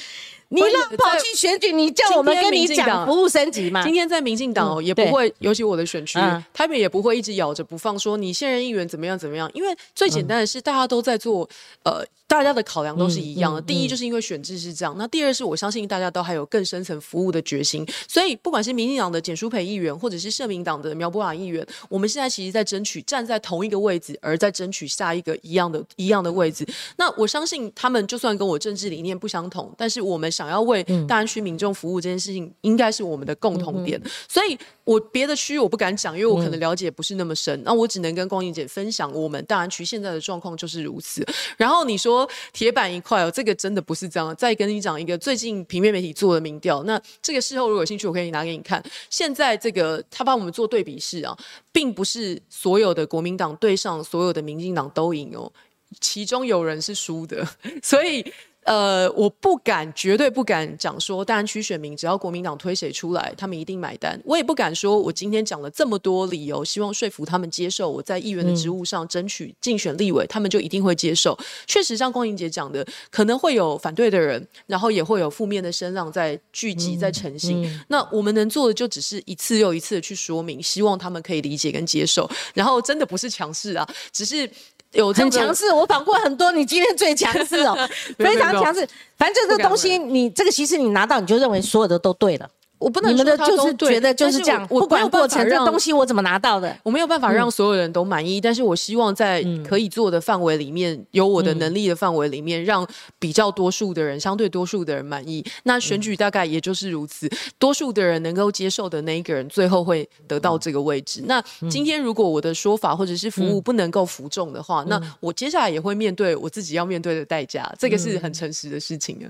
[0.50, 3.84] 你让跑去选举，你叫我们跟你讲服务升级嘛？
[3.84, 9.50] 今天在民进党哦，嗯也不会，尤其我的选区嗯，他们也不会一直咬着不放，说你现任议员怎么样怎么样。
[9.54, 11.48] 因为最简单的是，大家都在做，
[11.84, 13.62] 呃，大家的考量都是一样的。
[13.62, 17.88] 嗯嗯第一，就是因为选制是这样；那第二是我相信大家都还有更深层服务的决心。
[18.08, 26.68] 所以，不管是民进党的简书培议员，或者是社民党的苗博雅议员，我们现在其实在争取站在同一个位置，而在争取下一个一样的一样的位置。
[26.98, 34.02] 那我相信他们就算跟我政治理念不相同，但是我们想要为嗯大安区民众服务这件事情，应该是我们的共同点。
[34.28, 34.58] 所以
[34.88, 41.26] 我别的区我不敢讲，因为我可能了解不是那么深，那我只能跟光影姐分享我们大安区现在的状况就是如此。
[41.58, 44.34] 然后你说铁板一块哦，这个真的不是这样。
[44.38, 48.82] 再跟你讲一个最近平面媒体做的民调，那这个事后如果有兴趣，我可以拿给你看。
[49.10, 51.38] 现在这个他帮我们做对比式啊，
[51.74, 55.52] 并不是所有的国民党对上所有的民进党都赢哦，
[56.00, 57.46] 其中有人是输的，
[57.84, 58.26] 所以。
[58.68, 64.22] 呃，我不敢，绝对不敢讲说，大安区选民只要国民党推谁出来，他们一定买单。
[64.26, 71.38] 我也不敢说，我今天讲了这么多理由，希望说服他们接受我在议员的职务上争取竞选立委，他们就一定会接受。
[71.66, 77.66] 确实，像光莹姐讲的，可能会有反对的人，然后也会有负面的声浪在聚集、在成型。
[77.88, 82.30] 那我们能做的就只是一次又一次的去说明，希望他们可以理解跟接受。
[82.54, 84.50] 然后真的不是强势啊，只是。
[84.94, 87.78] 有很强势，我访过很多，你今天最强势哦，
[88.18, 88.88] 非常强势。
[89.18, 92.50] 反正这个东西，你这个其实你拿到，你就认为所有的都对了。
[92.80, 98.40] 我不能，你们的就是觉得就是这样，不管过程，这东西我怎么拿到的，我没有办法让所有人都满意。
[98.40, 105.44] 但是我希望在可以做的范围里面，有我的能力的范围里面，让比较多数的人，相对多数的人满意。
[105.64, 111.24] 那选举大概也就是如此，多数的人能够接受的那一个人，最后会得到这个位置。
[111.26, 117.68] 那今天如果我的说法或者是服务不能够服众的话，那我接下来也会面对我自己要面对的代价。
[117.80, 119.28] 这个是很诚实的事情啊。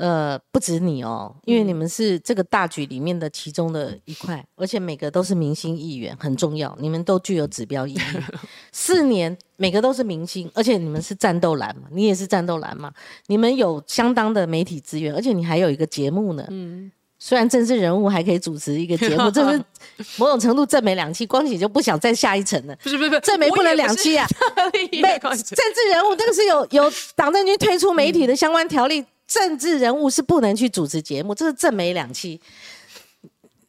[0.00, 8.00] 呃，不止你哦，因为你们是这个大局里面的其中的一块，而且每个都是明星议员，很重要，你们都具有指标意义。
[8.72, 12.90] 四年每个都是明星，而且你们是战斗蓝嘛，你也是战斗蓝嘛，
[13.26, 16.46] 你们有相当的媒体资源，而且你还有一个节目呢。
[16.48, 19.62] 嗯，虽然政治人物还可以主持一个节目，这是
[20.16, 22.74] 某种程度正美两期，光姐就不想再下一层了。
[22.82, 24.26] 不是不是不是，正美不能两期啊。
[24.72, 29.04] 没政治人物，这个是有有党政军推出媒体的相关条例。
[29.30, 32.40] 政治人物是不能去主持节目，这是正美两期。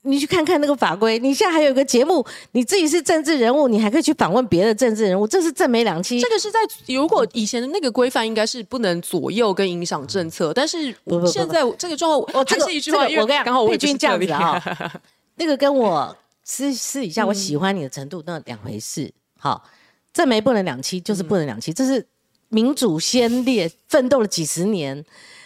[0.01, 6.20] 你去看看那个法规，你现在还有一个节目，你自己是政治人物，你还可以去访问别的政治人物，这是正美两期。
[6.20, 6.57] 这个是在
[6.88, 10.86] 如果以前的那个规范应该是不能左右跟影响政策，但是
[11.32, 14.59] 现在这个状况，我这是一句话，我跟刚好佩君这样子啊，
[15.36, 19.14] 那个跟我私私底下我喜欢你的程度那两回事。
[19.38, 19.64] 好，
[20.12, 22.03] 正媒不能两期，就是不能两期，这是
[22.49, 25.05] 民主先烈奋斗了几十年。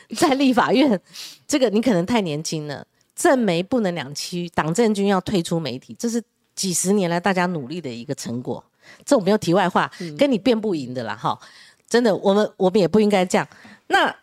[0.18, 1.00] 在立法院，
[1.48, 2.86] 这个你可能太年轻了。
[3.16, 6.22] 政媒不能两栖，党政军要退出媒体，这是
[6.54, 8.62] 几十年来大家努力的一个成果。
[9.06, 11.40] 这我没有题外话，跟你辩不赢的啦，哈！
[11.90, 13.48] 真的，我们我们也不应该这样。
[13.88, 14.14] 那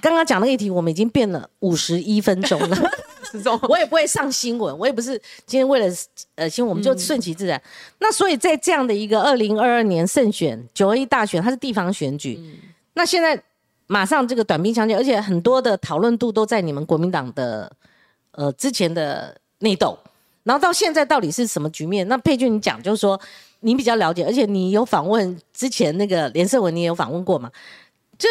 [0.00, 2.90] 刚刚讲那个议题，我们已经辩了五十一分钟了，
[3.68, 5.92] 我也不会上新闻，我也不是今天为了
[6.36, 7.60] 呃新闻，我们就顺其自然。
[7.98, 12.38] 那所以在这样的一个二零二二年胜选九二一大选，它是地方选举，
[12.94, 13.42] 那现在。
[13.92, 17.68] 马上这个短兵相接，而且很多的讨论度都在你们国民党的
[18.30, 19.98] 呃之前的内斗，
[20.44, 22.06] 然后到现在到底是什么局面？
[22.06, 23.20] 那佩君你讲就是说
[23.58, 27.50] 你比较了解，而且你有访问之前那个连胜文，你也有访问过嘛？
[28.16, 28.28] 这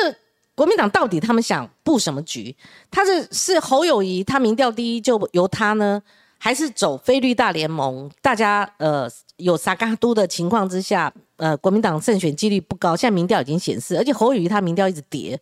[0.55, 2.55] 国民党到底他们想布什么局？
[2.89, 6.01] 他是是侯友谊他民调第一就由他呢，
[6.37, 8.09] 还是走非绿大联盟？
[8.21, 11.11] 大家呃有萨嘎都的情况之下？
[11.37, 15.39] 呃，国民党胜选几率不高，现在民调已经显示，而且侯友谊他民调一直跌，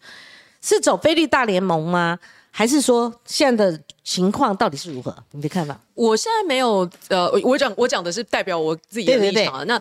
[0.62, 2.18] 是走菲律大联盟吗？
[2.52, 5.16] 还是说现在的情况到底是如何？
[5.32, 5.80] 你的看法？
[5.94, 9.66] 我现在没有，呃，我讲我讲的是代表我自己的立场。
[9.68, 9.80] 那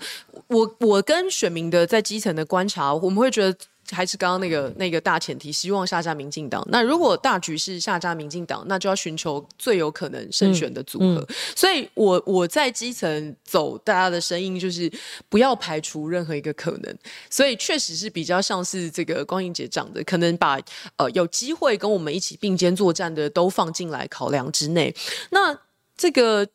[0.48, 3.56] 我我跟选民的在基层的观察，我们会觉得。
[3.91, 6.66] 还是刚刚那个那个大前提，希望下架民进党。
[6.70, 11.26] 那如果大局是下架民进党，那就要寻求最有可能胜选的组合。
[11.55, 14.91] 所以，我我在基层走，大家的声音就是
[15.28, 16.99] 不要排除任何一个可能。
[17.30, 20.61] 所以，确实是比较像是这个光影姐讲的，可能把
[20.97, 24.95] 呃有机会跟我们一起并肩作战的都放进来考量之内。
[25.30, 25.59] 那
[25.97, 26.47] 这个。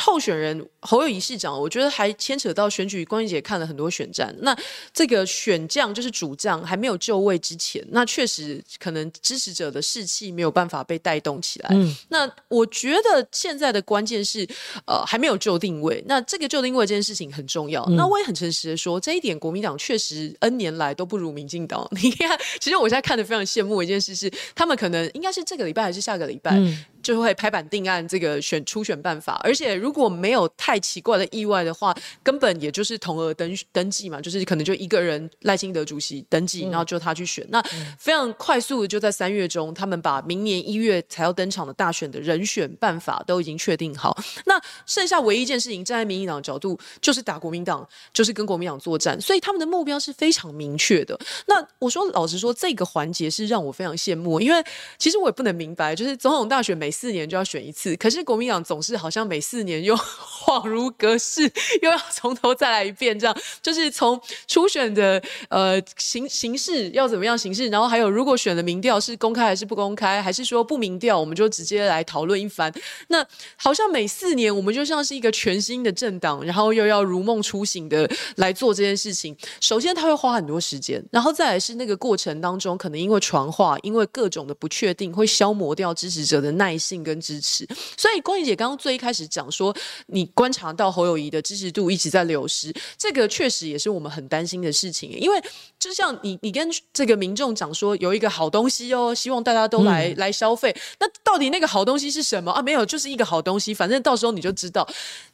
[0.00, 3.04] 候选人侯友谊市长，我觉得还牵扯到选举。
[3.04, 4.56] 关玉姐看了很多选战，那
[4.92, 11.70] 这个选将就是主将还没有就位之前，那确实可能支持者的士气没有办法被带动起来。
[11.72, 14.48] 嗯，那我觉得现在的关键是，
[14.86, 16.02] 呃，还没有就定位。
[16.06, 17.84] 那这个就定位这件事情很重要。
[17.90, 21.86] 那我也很诚实的说，这一点国民党确实 N 年来都不如民进党。
[22.02, 26.58] 你看，其实我现在看的非常羡慕一件事是，他们可能应该是这个礼拜还是下个礼拜。
[27.02, 37.62] 就会拍板定案这个选初选办法，而且如果没有太奇怪的意外的话，根本也就是同额登登记嘛，就是可能就一个人赖清德主席登记，然后就他去选，那
[37.98, 44.16] 非常快速的就在三月中，他们把明年一月才要登场的大选的人选办法都已经确定好。
[44.46, 51.18] 那剩下唯一一件事情，站在民进党的角度，就是打国民党，就是跟国民党作战，所以他们的目标是非常明确的。
[51.46, 54.62] 那我说老实说，这个环节是让我非常羡慕，因为
[54.98, 59.96] 其实我也不能明白，就是总统大选每四年就要选一次，可是国民党总是好像每四年又
[60.44, 61.42] 恍如隔世，
[61.82, 72.72] 又要从头再来一遍，这样就是从初选的呃形形式要怎么样形式，然后还有如果选的民调是公开还是不公开，还是说不民调，我们就直接来讨论一番。
[73.08, 73.26] 那
[73.56, 79.34] 好像每四年我们就像是一个全新的政党，然后又要如梦初醒的来做这件事情。
[79.60, 87.66] 首先，他会花很多时间，然后再来是那个过程当中，可能因为传话，因为各种的不确定，会消磨掉支持者的耐性跟支持。
[87.96, 89.74] 所以，光怡姐刚刚最一开始讲说，
[90.06, 95.10] 你观察到侯友谊的支持度一直在流失，这个确实也是我们很担心的事情。
[95.10, 95.42] 因为
[95.78, 100.74] 就像你，你跟这个民众讲说有一个好东西哦，希望大家都来来消费。
[100.98, 102.60] 那到底那个好东西是什么啊？
[102.60, 104.88] 没有，就是一个好东西，反正到时候你就知道。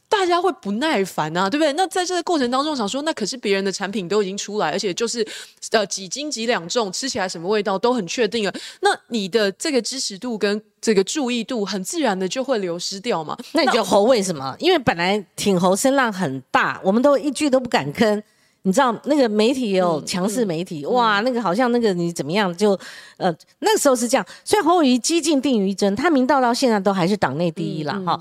[0.09, 1.73] 大家会不耐烦啊，对不对？
[1.75, 5.27] 那在这个过程当中，想说，那可是别人的产品都已经出来，而且就是
[5.71, 8.53] 呃几斤几两重，吃起来什么味道都很确定了。
[8.81, 13.37] 那你的这个支持度跟这个注意度，很自然的就会流失掉嘛。
[13.53, 14.57] 那你就猴为什么？
[14.59, 18.23] 因为本来挺猴声浪很大，我们都一句都不敢吭。
[18.63, 22.73] 你知道那个媒体也有强势媒体，哇，那个好像那个你怎么样就
[23.17, 24.27] 呃那个时候是这样。
[24.45, 28.19] 所以侯友谊激进定于真，他明道到现在都还是党内第一了哈。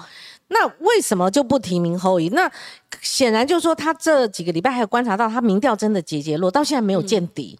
[0.49, 2.29] 那为什么就不提名侯乙？
[2.29, 2.51] 那
[3.01, 7.59] 显然就是说，他这几个礼拜还有观察到，他民调真的节节落，到现在没有见底。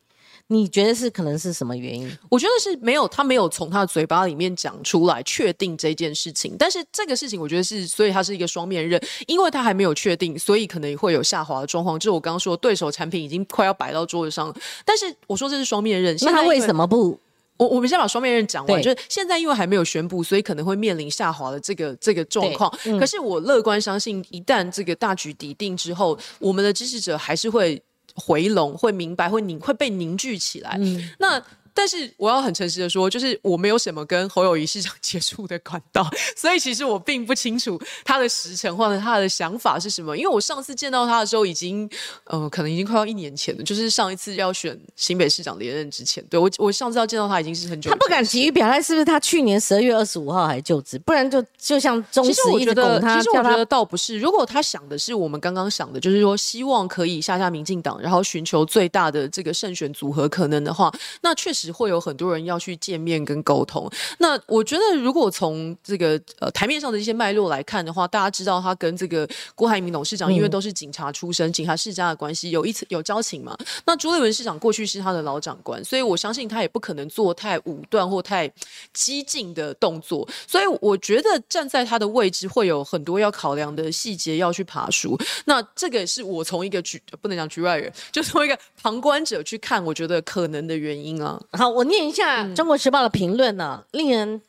[0.50, 2.10] 你觉得是可能是什么原因？
[2.30, 6.56] 我觉得是没有，他没有从他的嘴巴里面讲出来确定这件事情。
[6.58, 12.00] 但是这个事情，我觉得是，所以他是一个双面刃，因为他还没有确定，所以可能会有下滑的状况。
[12.00, 17.20] 就是我刚刚说，对手产品已经快要摆到桌子上了，但是我说这是双面刃，那他为什么不？
[17.58, 22.72] 我我们先把双面刃讲完，就是现在因为还没有宣布，所以可能会面临下滑的这个这个状况。
[23.00, 27.82] 可是我乐观相信，一旦这个大局底定之后，我们的支持者还是会
[28.16, 30.80] 回笼，会明白，会凝会被凝聚起来。
[31.20, 31.44] 那。
[31.78, 40.18] 但是我要很诚实的说，就是我没有什么跟侯友谊市长接触的管道，所以其实我并不清楚他的时程或者他的想法是什么。
[40.18, 41.88] 因为我上次见到他的时候，已经
[42.24, 46.24] 呃，可能已经快要一年前了，就是上一次要选新北市长连任之前。
[46.32, 47.92] 对我，我上次要见到他已经是很久。
[47.92, 50.98] 他不敢急于表态，是不是他去年十二月二十五号还就职？
[50.98, 54.18] 不然就就像中实一直拱他，其实我觉得倒不是。
[54.18, 62.48] 如果他想的是我们刚刚想的，就是说希望可以下下民进党，然后寻求最大的这个胜选组合可能的话，那确实会有很多人。
[62.48, 63.90] 要去见面跟沟通，
[64.20, 73.58] 那我觉得如果从这个呃台面上的一些脉络来看的话，大家知道他跟这个郭台铭董事长因为都是警察出身，警察世家的关系有一次有交情嘛。
[73.86, 78.50] 那朱立文市长过去是他的老长官，所以我相信他也不可能做太武断或太
[78.94, 80.26] 激进的动作。
[80.48, 85.20] 所以我觉得站在他的位置，会有很多要考量的细节要去爬书。
[85.44, 91.38] 那这个是我从一个局不能讲局外人，就从一个旁观者去看，我觉得可能的原因啊。
[91.58, 92.44] 好，我念一下。
[92.54, 94.40] 《中国时报》的评论呢，令人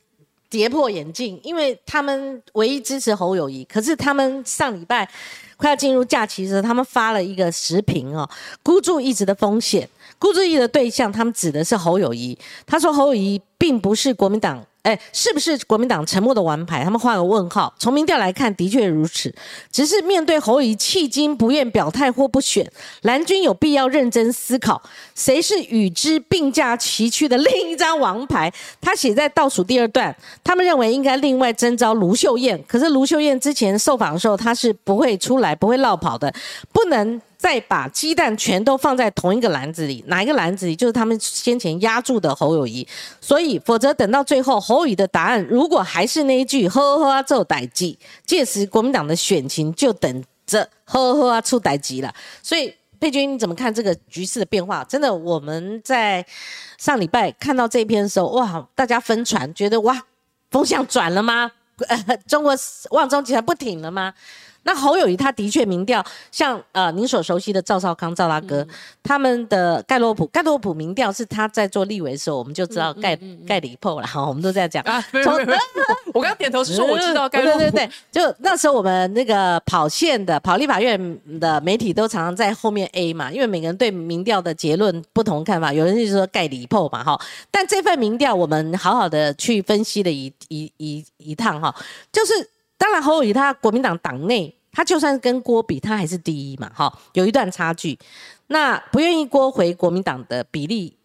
[0.51, 5.09] 跌破眼镜，因为他们唯一支持侯友谊，可是他们上礼拜
[5.57, 8.29] 快要进入假期的时候，他们发了一个时评哦，
[8.63, 9.89] 孤注一掷的风险，
[10.19, 12.39] 孤注一掷的对象，他们指的是侯友谊。
[12.67, 14.63] 他说侯友谊并不是国民党。
[14.89, 16.83] 哎，是不是国民党沉默的王牌？
[16.83, 17.71] 他们画个问号。
[17.79, 19.31] 从民调来看，的确如此。
[19.71, 22.67] 只是面对侯乙迄今不愿表态或不选，
[23.03, 24.81] 蓝军有必要认真思考，
[25.15, 28.51] 谁是与之并驾齐驱的另一张王牌？
[28.81, 30.17] 他写在倒数第二段。
[30.43, 36.33] 他们认为应该另外征召卢秀燕，可是卢秀燕之前受访的时候，她是不会出来、不会落跑的，
[36.73, 37.21] 不能。
[37.39, 42.87] 再把鸡蛋全都放在同一个篮子里，哪一个篮子里就是他们先前压住的侯友谊，
[43.21, 52.13] 所以否则等到最后侯友谊的答案如果还是那一句呵呵啊做歹计，届时国民党的选情就等着呵呵啊出歹计了。
[52.43, 54.83] 所以佩君你怎么看这个局势的变化？
[54.83, 56.27] 真的我们在
[56.77, 60.03] 上礼拜看到这篇的时候，哇，大家分传觉得哇
[60.51, 61.53] 风向转了吗？
[61.87, 62.53] 呃 中国
[62.91, 64.13] 旺中集团不挺了吗？
[64.69, 68.67] 那侯友谊他的确民调像呃您所熟悉的赵少康赵大哥
[69.03, 74.83] 他们的盖洛普盖洛普民调是他在做立委的时候我们就知道盖盖里破了哈 我们都在讲。
[74.85, 75.03] 啊
[76.13, 77.61] 我刚刚点头是说我知道盖洛普。
[77.61, 87.19] 对对对就那时候我们那个跑线的跑立法院的媒体都常常在后面 A 嘛因为每个人对民调的结论不同看法有人就说盖里破嘛哈。
[87.51, 91.75] 但这份民调我们好好的去分析了一一一一趟哈。
[92.13, 92.35] 就是
[92.77, 94.58] 当然侯友谊他国民党党内。
[94.73, 97.99] 他就算跟郭比，他还是第一嘛，哈，有一段差距。
[98.49, 100.97] 那不愿意郭回国民党的比例，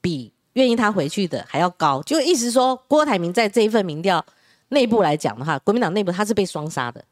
[0.00, 2.02] 比愿意他回去的还要高。
[2.02, 4.24] 就意思说，郭台铭在这一份民调
[4.68, 7.04] 内部来讲的话，国民党内部他是被双杀的。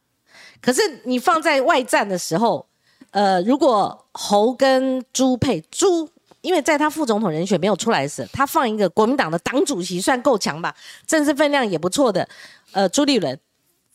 [0.61, 2.67] 可是你放在外战的时候，
[3.11, 6.09] 呃，如果侯跟朱佩，朱
[6.43, 10.75] 因为在他副总统人选没有出来时，他放一个国民党的党主席算够强吧，
[11.07, 12.29] 政治分量也不错的，
[12.73, 13.37] 呃，朱立伦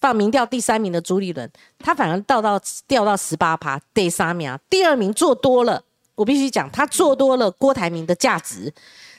[0.01, 1.49] 放民调第三名的朱立伦，
[1.79, 5.81] 他反而掉到掉到十八趴，第三名，第二名做多了，
[6.15, 8.73] 我必须讲他做多了郭台铭的价值，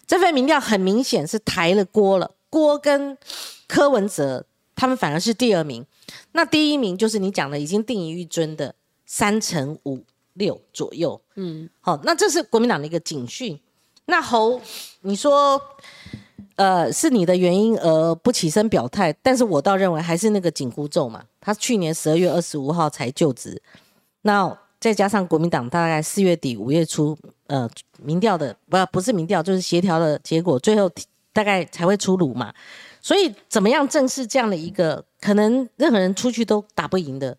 [0.06, 3.16] 这份民调很明显是抬了郭了，郭跟
[3.66, 5.86] 柯文哲他们反而是第二名，
[6.32, 8.74] 那第一名就是你讲的已经定于一尊的
[9.06, 10.04] 三乘五。
[10.34, 13.60] 六左右，嗯，好，那这是国民党的一个警讯。
[14.06, 14.58] 那侯，
[15.02, 15.60] 你说，
[16.56, 21.22] 呃，是你的原因而不起身表态，但是我倒认为还是那个紧箍咒嘛。
[21.40, 23.60] 他去年十二月二十五号才就职，
[24.22, 27.68] 那再加上国民党大概四月底五月初，呃，
[28.02, 30.90] 民调的不不是民调，就是协调的结果，最后
[31.32, 32.52] 大概才会出炉嘛。
[33.00, 37.36] 所以怎么样正视这样的一个可能，任何人出去都打不赢的。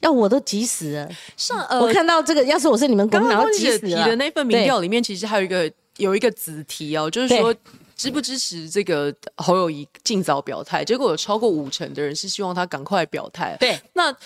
[0.00, 1.08] 要我都急死了。
[1.36, 7.52] 上呃，我看到这个，要是我是你们，刚刚提的那份民调里面，其实还有一个有一个子题哦，就是说
[7.98, 10.82] 支不支持这个侯友谊尽早表态。
[10.82, 13.54] 结果有超过五成的人是希望他赶快表态。
[13.60, 14.16] 对，那。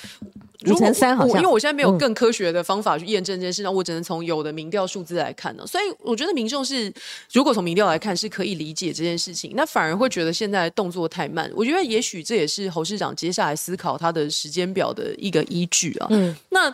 [0.66, 5.66] 五成三好像，因为我现在没有更科学的方法去验证这件事，那我只能从有的民调数字来看呢。
[5.66, 6.92] 所以我觉得民众是，
[7.32, 11.50] 如果从民调来看是可以理解这件事情，那反而会觉得现在动作太慢。
[11.56, 16.06] 我觉得也许这也是侯市长接下来思考他的时间表的一个依据啊。
[16.10, 16.72] 嗯，那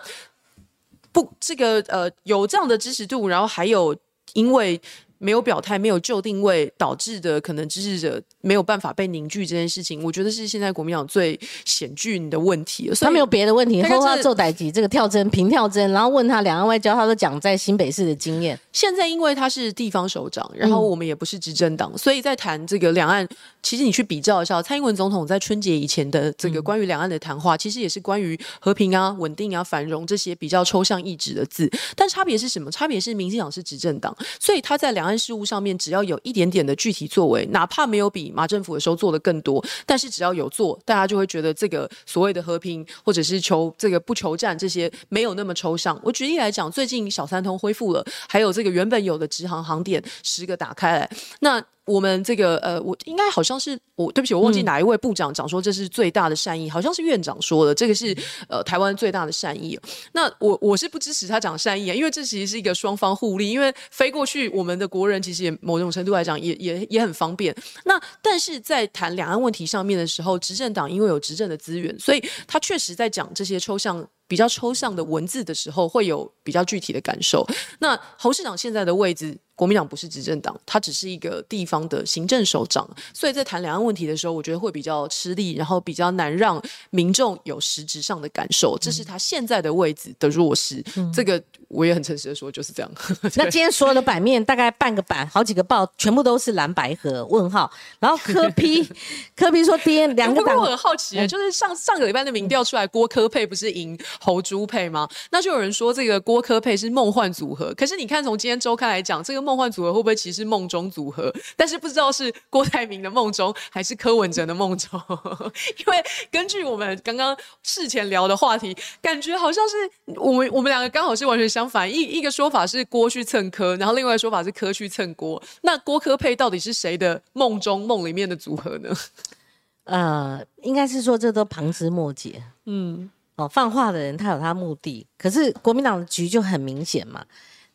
[1.10, 3.96] 不，这个呃有这样的支持度，然后还有
[4.34, 4.78] 因为。
[5.18, 12.88] 没有表态，没有就定位，导致的可能支持者没有办法被凝聚这件事情，我觉得是现在国民党最险峻的问题。
[13.00, 18.56] 他没有别的问题，后他做代级这个跳针平跳针，然后问他两岸外交，他都讲在新北市的经验。
[18.72, 23.28] 现在因为他是地方首长，然后我们也不是执政党，所以在谈这个两岸，
[23.60, 31.68] 其实你去比较一下，蔡英文总统在春节以前的这个关于两岸的谈话，其实也是关于和平啊、稳定啊、繁荣这些比较抽象意志的字。
[31.96, 32.70] 但差别是什么？
[32.70, 35.07] 差别是民进党是执政党，所以他在两。
[35.08, 45.98] 安事务上面只要有一点点的具体作为，哪怕没有比马政府的时候做的更多，但是只要有做，大家就会觉得这个所谓的和平或者是求这个不求战这些没有那么抽象。
[46.04, 51.64] 我举例来讲，最近小三通恢复了，还有这个原本有的直航航点十个打开来，那。
[51.88, 58.16] 我们这个呃，我应该好像是我对不起，我忘记哪一位部长讲说这是最大的善意，好像是院长说的，这个是
[58.48, 59.78] 呃台湾最大的善意。
[60.12, 67.54] 那我我是不支持他讲善意啊，因为这其实是一个双方互利，因为飞过去我们的国人其实也某种程度来讲也也也很方便。
[67.84, 74.06] 那但是在谈两岸问题上面的时候，执政党因为有执政的资源，所以他确实在讲这些抽象。
[74.28, 77.46] 比较抽象的文字的时候，会有比较具体的感受。
[77.78, 88.78] 那侯市长现在的位置，国民党不是执政党，他只是一个地方的行政首长，所以在谈两岸问题的时候，我觉得会比较吃力，然后比较难让民众有实质上的感受。
[88.78, 90.80] 这是他现在的位置的弱势。
[91.12, 91.42] 这个。
[91.70, 92.90] 我也很诚实的说，就是这样。
[93.36, 97.70] 那今天所有的版面大概半个版，好几个报，全部都是蓝白和问号。
[98.00, 98.82] 然后柯批，
[99.36, 100.56] 柯批说 爹两个版。
[100.56, 105.06] 我很好奇，就是上上个礼拜的民调出来，郭柯配不是赢侯朱配吗？
[105.30, 107.74] 那就有人说这个郭柯配是梦幻组合。
[107.74, 111.30] 可是你看，从今天周刊来讲，这个梦幻组合会不会其实梦中组合？
[111.56, 114.98] 但是不知道是郭台铭的梦中，还是柯文哲的梦中？
[115.78, 119.76] 因为根据我们刚刚事前聊的话题，感觉好像是
[120.16, 121.58] 我们我们两个刚好是完全相。
[121.58, 125.42] 相反，一一个说法是郭去蹭柯，然后另外一个说法是柯去蹭郭。
[125.62, 128.94] 那郭柯配到底是谁的梦中梦里面的组合呢？
[129.82, 132.40] 呃，应该是说这都旁枝末节。
[132.66, 137.26] 嗯，哦，放话的人他有他目的，可是国民党的局就很明显嘛。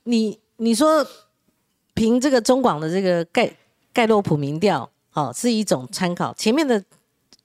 [0.03, 1.05] 你你说
[1.93, 3.51] 凭这个中广的这个盖
[3.91, 6.83] 盖洛普民调，哦，是一种参考，前面的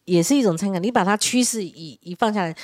[0.05, 0.79] 也是一种参考。
[0.79, 2.57] 你把它趋势一一放下来，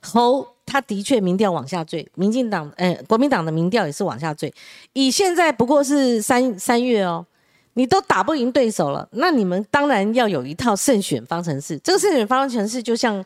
[0.00, 0.46] 侯。
[0.70, 4.52] 他的确民调往下坠，民进党呃国民党的民调也是往下坠。
[4.92, 7.24] 以现在不过是三三月哦，
[7.72, 11.78] 你都打不赢对手了，那你们当然要有一套胜选方程式。
[11.78, 13.24] 这个胜选方程式就像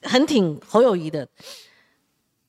[0.00, 1.28] 很挺侯友谊的，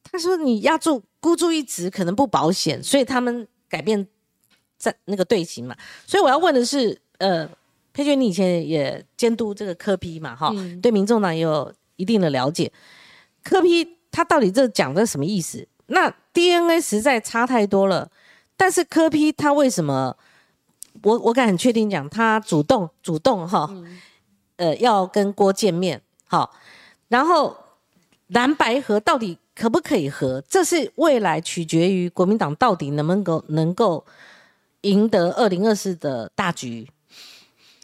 [0.10, 4.08] 他说你压住孤注一掷可能不保险，所以他们改变
[4.82, 5.76] 在那个队形嘛。
[6.06, 7.48] 所以我要问的是，呃，
[7.94, 10.52] 佩娟，你以前也监督这个科批嘛，哈，
[10.82, 12.72] 对民众党也有一定的了解，
[13.44, 13.98] 科批。
[14.14, 15.66] 他到底这讲的什么意思？
[15.86, 18.12] 那 DNA 实在差太多了。
[18.58, 20.18] 但是柯批他为什么？
[21.04, 23.74] 我我敢很确定讲，他主动主动哈，
[24.58, 26.54] 呃，要跟郭见面，好。
[27.08, 27.56] 然后
[28.28, 30.44] 蓝白合到底可不可以合？
[30.46, 34.06] 这是未来取决于国民党到底能不能够能够
[34.82, 36.88] 赢得二零二四的大局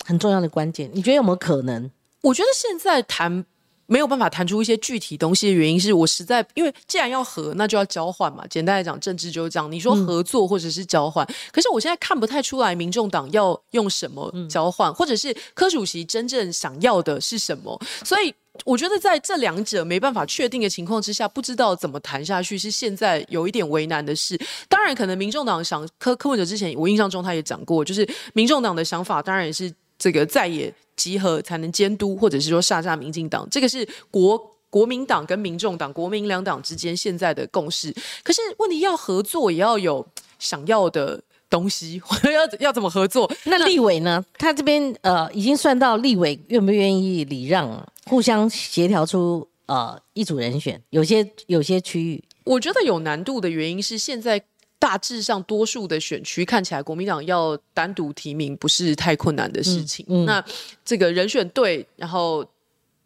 [0.06, 0.90] 很重要的关键。
[0.94, 1.90] 你觉得有没有可能？
[2.22, 3.46] 我觉得现在谈。
[3.90, 8.46] 没有办法谈出一些具体东西的原因，是我实在因为既然要和，那就要交换嘛。
[8.50, 9.72] 简单来讲，政治就是这样。
[9.72, 17.80] 你说合作或者是交换，可是我现在看不太出来，民众党要用什么交换，或者是柯主席真正想要的是什么。
[18.04, 18.36] 所以
[18.66, 24.40] 我觉得在这两者没办法确定的情况之下，不知道怎么谈下去，是现在有一点为难的事。
[24.68, 30.74] 当然，可能民众党想柯柯文哲之前，我印象中他也讲过，就是民众党的想法，当然也是这个在野。
[30.98, 34.36] 集合才能监督，或者是说下架民进党，这个是国
[34.68, 37.94] 国民党跟民众党、国民两党之间现在的共识。
[38.24, 40.04] 可是问题要合作，也要有
[40.40, 42.02] 想要的东西，
[42.34, 43.32] 要要怎么合作？
[43.46, 44.24] 那立委呢？
[44.38, 50.82] 他这边呃，已经算到立委愿不愿意礼让，互相协调出呃一组人选。
[50.90, 54.44] 有些有些区域，我觉得有难度的原因是现在。
[54.80, 60.06] 大致上，多数的选区看起来，国民党要单独提名不是太困难的事情。
[60.24, 60.42] 那
[60.86, 62.46] 这个人选对，然后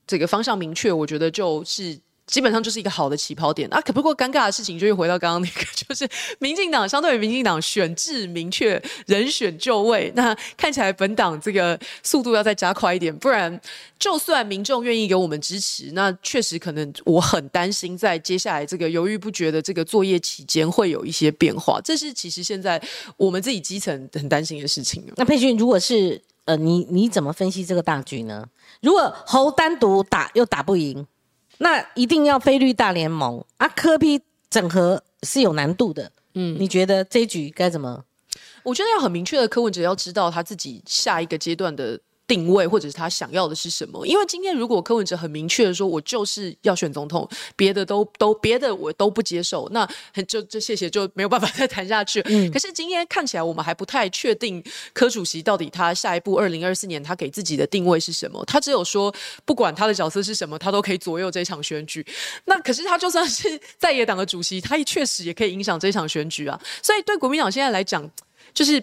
[0.05, 1.97] 这个方向明确，我觉得就是。
[2.27, 3.81] 基本上就是一个好的起跑点啊！
[3.81, 6.07] 可不过尴尬的事情就又回到刚刚那个， 就是
[6.39, 13.59] 民进党相对于民进党选制明确，人选就位，那看起来本党这个速度要再加快一点，不然
[13.99, 22.81] 就算民众愿意给我们支持，那确实可能我很担心在接下来这个犹豫不决的这个作业期间会有一些变化，这是其实现在
[23.17, 25.03] 我们自己基层很担心的事情。
[25.17, 28.47] 那佩君，如果是呃你你怎么分析这个大局呢？
[28.81, 31.05] 如果侯单独打又打不赢？
[31.61, 33.67] 那一定要菲律大联盟啊！
[33.69, 38.03] 科批整合是有难度的，嗯，你觉得这局该怎么？
[38.63, 41.99] 我觉得要很明确的，柯文哲要知道他自己下一个阶段的。
[42.27, 44.05] 定位或者是他想要的是什么？
[44.07, 49.85] 因为今天如果柯文哲很明确的说，我就是要选总统，别的都都别的我都不接受，那
[50.27, 52.21] 就就谢谢就没有办法再谈下去。
[52.27, 54.63] 嗯，可是今天看起来我们还不太确定
[54.93, 58.41] 柯主席到底他下一步二零二四年他给自己的定位是什么？
[58.45, 59.13] 他只有说
[59.43, 62.05] 不管他的角色是什么，他都可以左右这场选举。
[62.45, 66.57] 那可是他就算是在野党的主席，他也确实也可以影响这场选举啊。
[66.81, 68.09] 所以对国民党现在来讲，
[68.53, 68.81] 就是。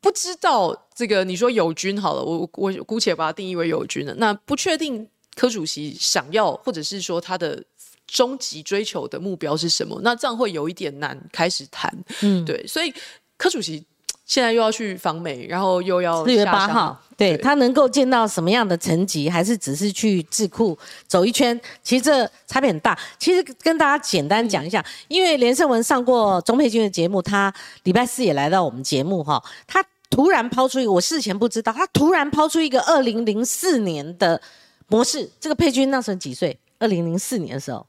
[0.00, 4.14] 不知道这个，你说友军好了，我我姑且把它定义为友军了。
[4.14, 7.62] 那不确定柯主席想要，或者是说他的
[8.06, 10.00] 终极追求的目标是什么？
[10.02, 11.92] 那这样会有一点难开始谈。
[12.22, 12.92] 嗯，对，所以
[13.36, 13.84] 柯主席。
[14.30, 20.78] 现在又要去访美，然后又要四月八号，对他能够见到什么样的成绩，还是只是去智库
[21.08, 21.60] 走一圈？
[21.82, 22.96] 其实这差别很大。
[23.18, 27.52] 其实跟大家简单讲一下，因为连胜文上过钟佩君的节目，他
[27.82, 34.40] 礼拜四也来到我们节目哈，他突然抛出一个我事前不知道，他突然抛出一个二零零四年的
[34.86, 35.28] 模式。
[35.40, 36.56] 这个佩君那时候几岁？
[36.78, 37.84] 二零零四年的时候，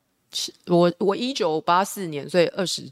[0.65, 2.91] 我我一九八四年，所以二十。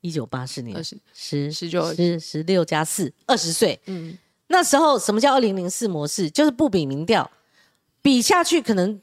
[0.00, 3.78] 一九八四年，二十十十九十十六加四，二十岁。
[3.86, 6.30] 嗯，那时候什么叫二零零四模式？
[6.30, 7.30] 就是不比民调，
[8.00, 9.00] 比下去可能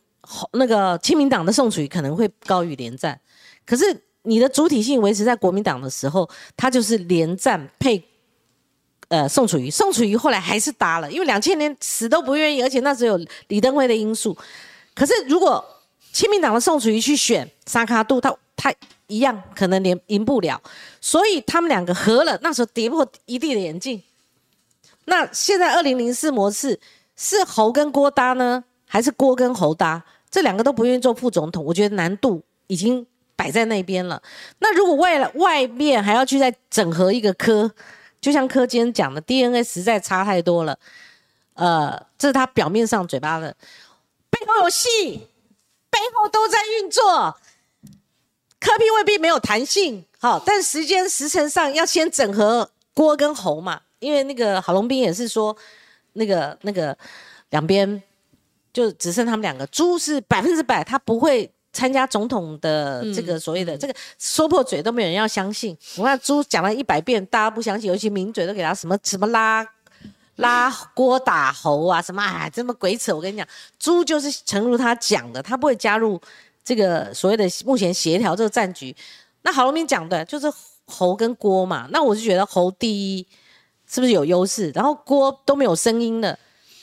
[0.53, 3.19] 那个亲民党的宋楚瑜可能会高于连战，
[3.65, 3.85] 可是
[4.23, 8.03] 你的主体性维持在国民党的时候，他就是连战配
[9.09, 14.35] 呃宋楚瑜，宋楚瑜后来还是搭了，因为两千年死都不愿意，而且那时候有李登辉的因素。
[14.95, 15.63] 可是如果
[16.11, 18.73] 亲民党的宋楚瑜去选沙卡杜，他他。
[19.07, 20.61] 一样可能连赢不了，
[21.01, 24.01] 所以他们两个合了，那时候跌破一地的眼镜。
[25.05, 26.79] 那现在二零零四模式
[27.15, 30.03] 是侯跟郭搭呢，还是郭跟侯搭？
[30.29, 34.21] 这两个都不愿意做副总统，我觉得难度已经摆在那边了。
[34.59, 37.71] 那如果为了外面还要去再整合一个科，
[38.19, 40.77] 就像柯坚讲的 DNA 实在差太多了。
[41.53, 43.55] 呃，这是他表面上嘴巴的，
[44.29, 44.89] 背后有戏，
[45.89, 47.37] 背后都在运作。
[48.59, 55.55] 科批未必没有弹性，好，但时间时辰上要先整合郭跟侯嘛，因为那个郝龙斌也是说，
[56.13, 56.97] 那个那个
[57.51, 58.01] 两边
[58.73, 69.63] 就只剩他们两个，猪是百分之百他不会参加总统的这个所谓的这个说破嘴都没有人要相信，我看猪讲了一百遍，大家不相信，尤其名嘴都给他什么什么拉
[70.37, 73.47] 拉郭打侯啊，什么哎这么鬼扯，我跟你讲，
[73.77, 76.19] 猪就是诚如他讲的，他不会加入。
[76.67, 78.93] 这个所谓的目前协调这个战局，
[79.43, 80.51] 那郝龙斌讲的就是
[80.85, 83.25] 侯跟郭嘛，那我就觉得侯第一
[83.87, 84.69] 是不是有优势？
[84.71, 86.37] 然后郭都没有声音了，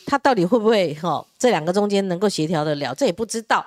[0.07, 2.95] 他到底会不会哈这两个中间能够协调得了？
[2.95, 3.63] 这也不知道。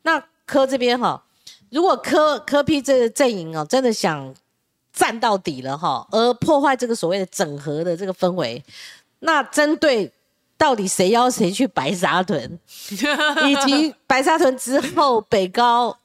[0.00, 1.22] 那柯这边哈，
[1.70, 4.34] 如果柯柯批这个阵营哦真的想
[4.94, 8.64] 战到底了哈，而破坏这个所谓的整合的这个氛围，
[9.18, 10.10] 那针对。
[10.60, 12.58] 到底谁邀谁去白沙屯，
[13.48, 15.96] 以及白沙屯之后北高，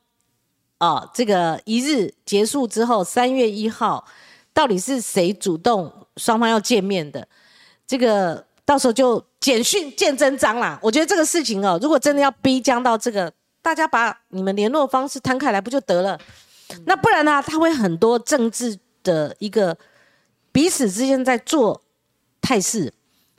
[0.79, 4.07] 哦，这个一日结束之后，三月一号，
[4.53, 7.27] 到底是谁主动双方要见面的？
[7.85, 10.79] 这个到时候就简讯见真章啦。
[10.81, 13.29] 我觉得这个事情哦，如果真的要逼将到这个
[13.61, 16.17] 大家把你们联络方式摊开来不就得了？
[16.85, 17.43] 那不然呢？
[17.45, 19.77] 他会很多政治的一个
[20.53, 21.81] 彼此之间在做
[22.39, 22.93] 态势。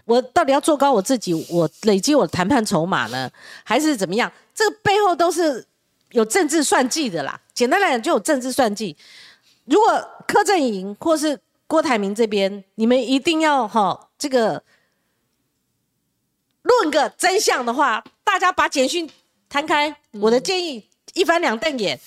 [0.06, 3.28] 我到底要做高我自己，我累积我的谈判筹码呢，
[3.64, 4.32] 还是怎么样？
[4.54, 5.66] 这个背后都是
[6.12, 7.38] 有政治算计的啦。
[7.52, 8.96] 简单来讲，就有政治算计。
[9.64, 14.62] 如果柯震营或是郭台铭这边，你们一定要哈这个
[16.62, 19.10] 论个真相的话，大家把简讯
[19.48, 19.94] 摊开。
[20.20, 22.00] 我的建议一翻两瞪眼，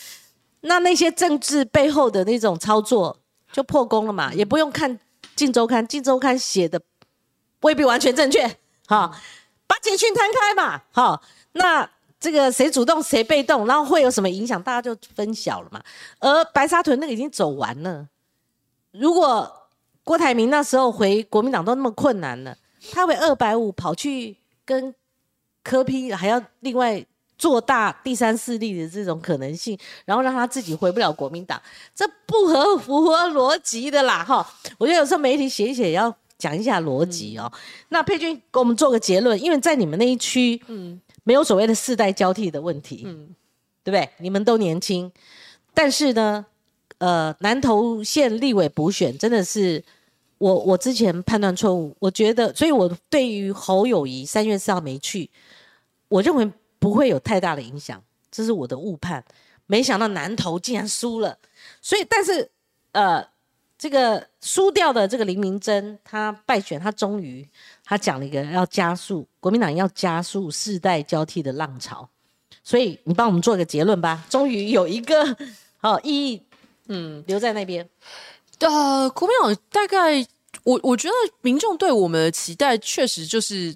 [0.61, 3.19] 那那些政治背后的那种操作
[3.51, 4.97] 就破功了嘛，也不用看
[5.35, 6.79] 《镜周刊》，《镜周刊》写的。
[7.61, 8.45] 未必完全正确，
[8.87, 9.13] 好，
[9.67, 11.21] 把简讯摊开嘛，好，
[11.51, 15.81] 那这个谁主动谁被动，然后会有什么影响，大家就分晓了嘛。
[16.19, 18.07] 而白沙屯那个已经走完了，
[18.91, 19.67] 如果
[20.05, 22.57] 郭台铭那时候回国民党都那么困难了，
[22.91, 24.95] 他为二百五跑去跟
[25.61, 27.05] 柯批还要另外
[27.37, 31.61] 做大第三势力的这种可能性，然后让他自己回不了国民党，
[31.93, 34.49] 这不合符合逻辑的啦，哈。
[34.77, 36.15] 我觉得有时候媒体写一写也要。
[36.39, 37.51] 讲一下逻辑哦，
[37.89, 43.35] 那佩君给我们做个结论，因为在你们那一区，嗯，没有所谓的世代交替的问题，嗯，
[43.83, 44.09] 对不对？
[44.19, 45.11] 你们都年轻，
[45.73, 46.45] 但是呢，
[46.99, 49.83] 呃，南投县立委补选真的是
[50.37, 55.29] 我我之前判断错误，我觉得，所以我对于侯友谊三月四号没去，
[56.07, 56.49] 我认为
[56.79, 58.01] 不会有太大的影响，
[58.31, 59.21] 这是我的误判，
[59.67, 61.37] 没想到南投竟然输了，
[61.81, 62.49] 所以但是
[62.93, 63.27] 呃。
[63.79, 67.47] 这个输掉的这个林明珍，他败选，他终于
[67.85, 72.07] 他讲了一个要加速国民党要加速世代交替的浪潮，
[72.61, 74.25] 所以你帮我们做一个结论吧。
[74.29, 75.35] 终于有一个
[75.77, 76.43] 好意义，
[76.89, 77.89] 嗯，留在那边。
[78.59, 80.27] 呃，国民党大概
[80.63, 83.73] 我我觉得民众对我们的期待确实就是。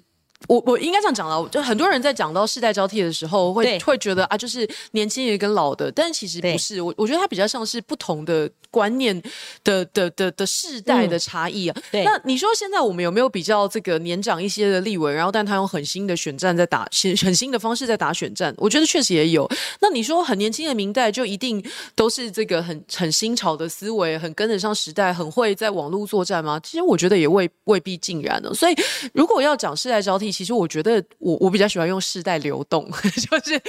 [0.48, 6.80] 我我应该这样讲了，就很多人在讲到世代交替的时候，会会觉得啊，就是年轻人跟老的，但其实不是。
[6.80, 9.20] 我我觉得它比较像是不同的观念
[9.62, 11.76] 的的的的世代的差异啊。
[11.92, 18.54] 那你说现在我们有没有比较这个年长一些的立委，然后但他用很新的选战在打新很新的方式在打选战？
[18.58, 19.50] 我觉得确实也有。
[19.80, 21.64] 那你说很年轻的明代就一定
[21.94, 26.60] 都是这个很很新潮的思维，很跟得上时代，很会在网络作战吗？
[26.62, 28.52] 其实我觉得也未未必尽然了。
[28.52, 28.74] 所以
[29.12, 33.62] 如果要讲世代交替，其实我觉得我我比较喜欢用世代流动， 就是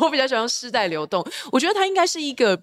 [0.00, 1.26] 我比较喜欢用世代流动。
[1.50, 2.60] 我觉得它应该是一个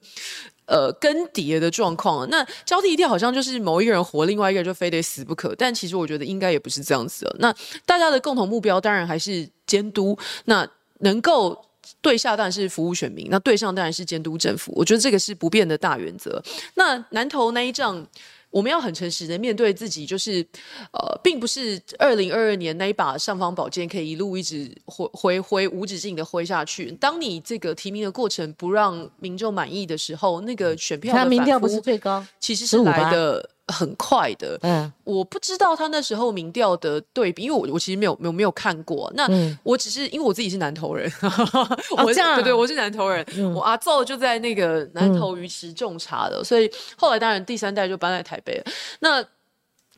[0.67, 2.29] 呃更迭的状况。
[2.29, 5.55] 那交替一定好像就是某一个人活，另外一个人就非得死不可。
[5.57, 7.35] 但其实我觉得应该也不是这样子的。
[7.39, 7.51] 那
[7.85, 10.15] 大家的共同目标当然还是监督。
[10.45, 10.69] 那
[10.99, 11.65] 能够
[12.01, 14.71] 对下当然是服务选民，那对上当然是监督政府。
[14.75, 16.41] 我觉得这个是不变的大原则。
[16.75, 18.07] 那南投那一仗。
[18.57, 20.43] 我们要很诚实的面对自己，就是，
[20.91, 26.89] 呃，并不是二零二二年那一把尚方宝剑可以一路一直挥挥挥无止境的挥下去。
[26.93, 33.47] 当你这个提名的过程不让民众满意的时候，那个选票的民调不是最高，其实是来的。
[33.67, 39.11] 很快的，嗯，我不知道他那时候民调的对比，因为我我其实没有没有没有看过。
[39.15, 39.27] 那
[39.63, 41.11] 我只是因为我自己是南投人，
[42.03, 48.63] 我这样对对，我是南投人，我阿奏就在那个南投鱼池种茶的，所以后来当然第三代就搬来台北了。
[49.01, 49.23] 那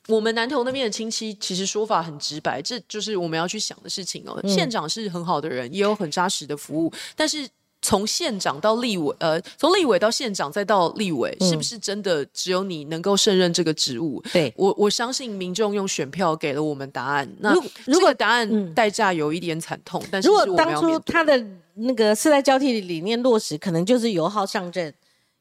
[0.08, 4.42] 我们南投那边的亲戚其实说法很直白，这就是我们要去想的事情哦。
[4.48, 7.48] 县长是很好的人，也有很扎实的服务，但是。
[7.82, 14.22] 从县长到立委，呃，从立委到县长再到立委，是不是真的只有你能够胜任这个职务？
[14.34, 17.30] 对我，我相信民众用选票给了我们答案。
[17.40, 17.54] 那
[17.86, 21.42] 如果答案代价有一点惨痛，但是如果当初他的
[21.76, 24.94] 那个世代交替理念落实，可能就是油耗上阵。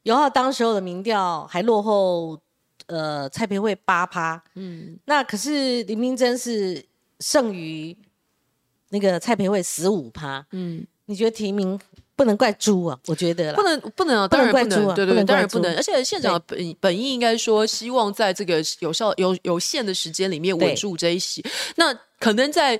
[0.04, 2.38] 油耗当时候的民调还落后，
[2.86, 4.40] 呃，蔡培慧八趴。
[4.54, 6.82] 嗯，那可是林明珍是
[7.18, 7.94] 胜于
[8.90, 10.46] 那个蔡培慧十五趴。
[10.52, 11.78] 嗯，你觉得提名？
[12.18, 15.72] 不能怪猪啊，我觉得不能不能啊，当然不能，对对，当然不能。
[15.76, 21.44] 而且县长本本意应该说，希望在这个有效有有限的时间里面稳住这一席。
[21.76, 22.78] 那可能在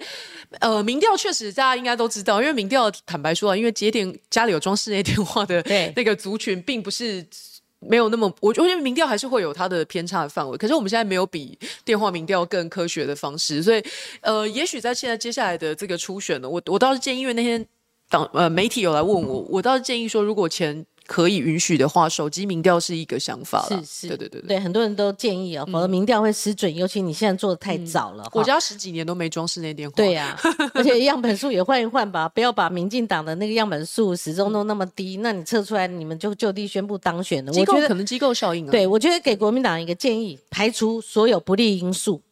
[0.59, 7.25] 呃民调确实大家应该都知道，因为民调坦白说啊，因为接电家里有装室内电话的 那个族群，并不是
[7.79, 10.59] 没有那么，我觉得民调还是会有它的偏差的范围。
[10.59, 13.81] 可是我们现在没有比电话民调更科学的方式，所以
[14.21, 17.65] 呃，也许在现在接下来的这个初选呢，我我倒是建议，因为那天。
[18.09, 23.83] 当呃媒体有来问我，我倒是建议说，如果钱可以允许的话，手机民调是一个想法了。
[23.85, 26.75] 是是，对对对对，很多人都建议哦，否则民调会失准。
[26.75, 29.95] 尤其你现在做的太早了，我家十几年都没装室内电话。
[29.95, 30.39] 对呀，
[30.73, 37.53] 而且样本数也换一换吧，不要把民进党的那个样本数始终都那么低，那你测出来你们就就地宣布当选了。
[37.55, 38.71] 我觉得可能机构效应啊。
[38.71, 42.23] 对，我觉得给国民党一个建议，排除所有不利因素，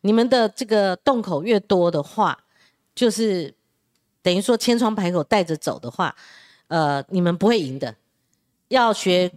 [0.00, 2.38] 你们的这个洞口越多的话，
[2.94, 3.57] 就是。
[4.22, 6.14] 等于说千疮百孔带着走的话，
[6.66, 7.94] 呃，你们不会赢的，
[8.68, 9.30] 要学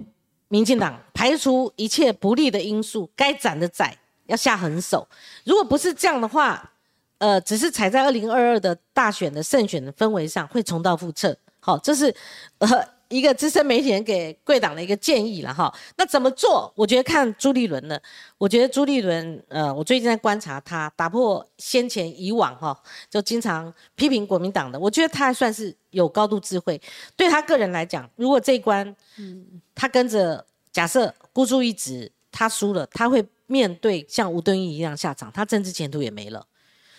[0.48, 3.95] 民进党，排除一切不利的因素，该斩的斩，
[4.26, 5.08] 要下狠手。
[5.44, 6.72] 如果不是这样的话，
[7.20, 11.38] 呃，只是踩在二零二二的大选的胜选的氛围上，会重蹈覆辙。
[11.60, 12.14] 好，这是
[12.58, 12.68] 呃
[13.11, 15.71] 一个资深媒体人给贵党的一个建议了哈。
[15.97, 16.71] 那怎么做？
[16.75, 18.01] 我觉得看朱立伦的。
[18.38, 22.75] 我觉得朱立伦，呃，我最近在观察他，打破先前以往哈，
[23.09, 24.79] 就经常批评国民党的。
[24.79, 26.81] 我觉得他还算是有高度智慧。
[27.15, 36.47] 对他个人来讲，如果这一关，嗯，他跟着假设孤注一掷，他输了，他会面对像吴敦义一样下场，他政治前途也没了。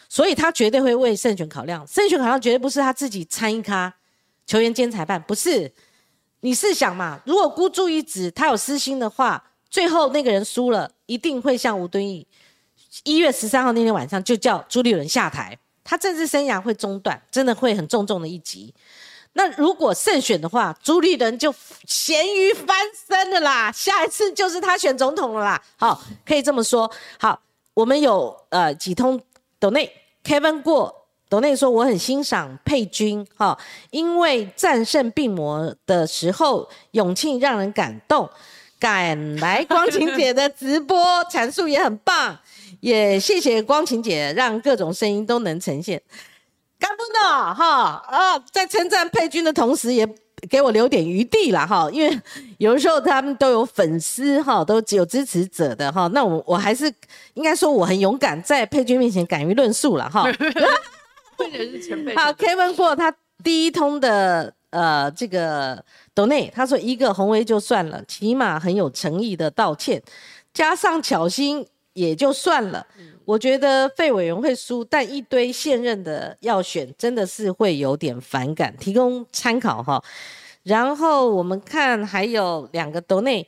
[0.09, 1.87] 所以他绝对会为胜选考量。
[1.87, 3.95] 胜选考量绝对不是他自己参一咖。
[4.45, 5.73] 球员兼裁判不是，
[6.45, 7.21] 你试想嘛？
[7.25, 12.27] 如果孤注一掷，他有私心的话，最后那个人输了，一定会像吴敦义，
[13.05, 18.75] 一月十三号那天晚上就叫朱立伦下台，他政治生涯会中断，真的会很重重的一击。
[19.35, 21.55] 那如果胜选的话，朱立伦就
[21.87, 22.77] 咸鱼翻
[23.09, 25.63] 身了啦，下一次就是他选总统了啦。
[25.77, 26.91] 好，可以这么说。
[27.21, 27.41] 好，
[27.75, 29.21] 我们有呃几通
[29.61, 29.91] 斗内
[30.25, 31.02] Kevin 过。
[31.33, 38.29] 董内说：“我很欣赏佩君，哈，因为战胜病魔的时候勇气让人感动，
[38.79, 41.03] 赶来光晴姐的直播
[41.33, 42.39] 阐述也很棒，
[42.81, 46.03] 也谢谢光晴姐让各种声音都能呈现。
[46.79, 50.07] 干不呢，哈啊，在称赞佩君的同时，也
[50.51, 52.21] 给我留点余地了，哈，因为
[52.59, 56.93] 有的时候他们都有粉丝，哈，都只有支持者的，哈，那我我还是
[57.33, 60.31] 应该说我很勇敢，在佩君面前敢于论述了，哈。
[62.17, 70.03] ”好，Kevin 过他第一通的呃这个 Donate，他说一个红威就算了，起码很有诚意的道歉，
[70.55, 72.87] 加上巧心也就算了。
[73.25, 80.03] 我觉得费委员会输，但一堆现任的要选，真的是会有点反感，提供参考哈。
[80.65, 83.47] 然后我们看还有两个 Donate，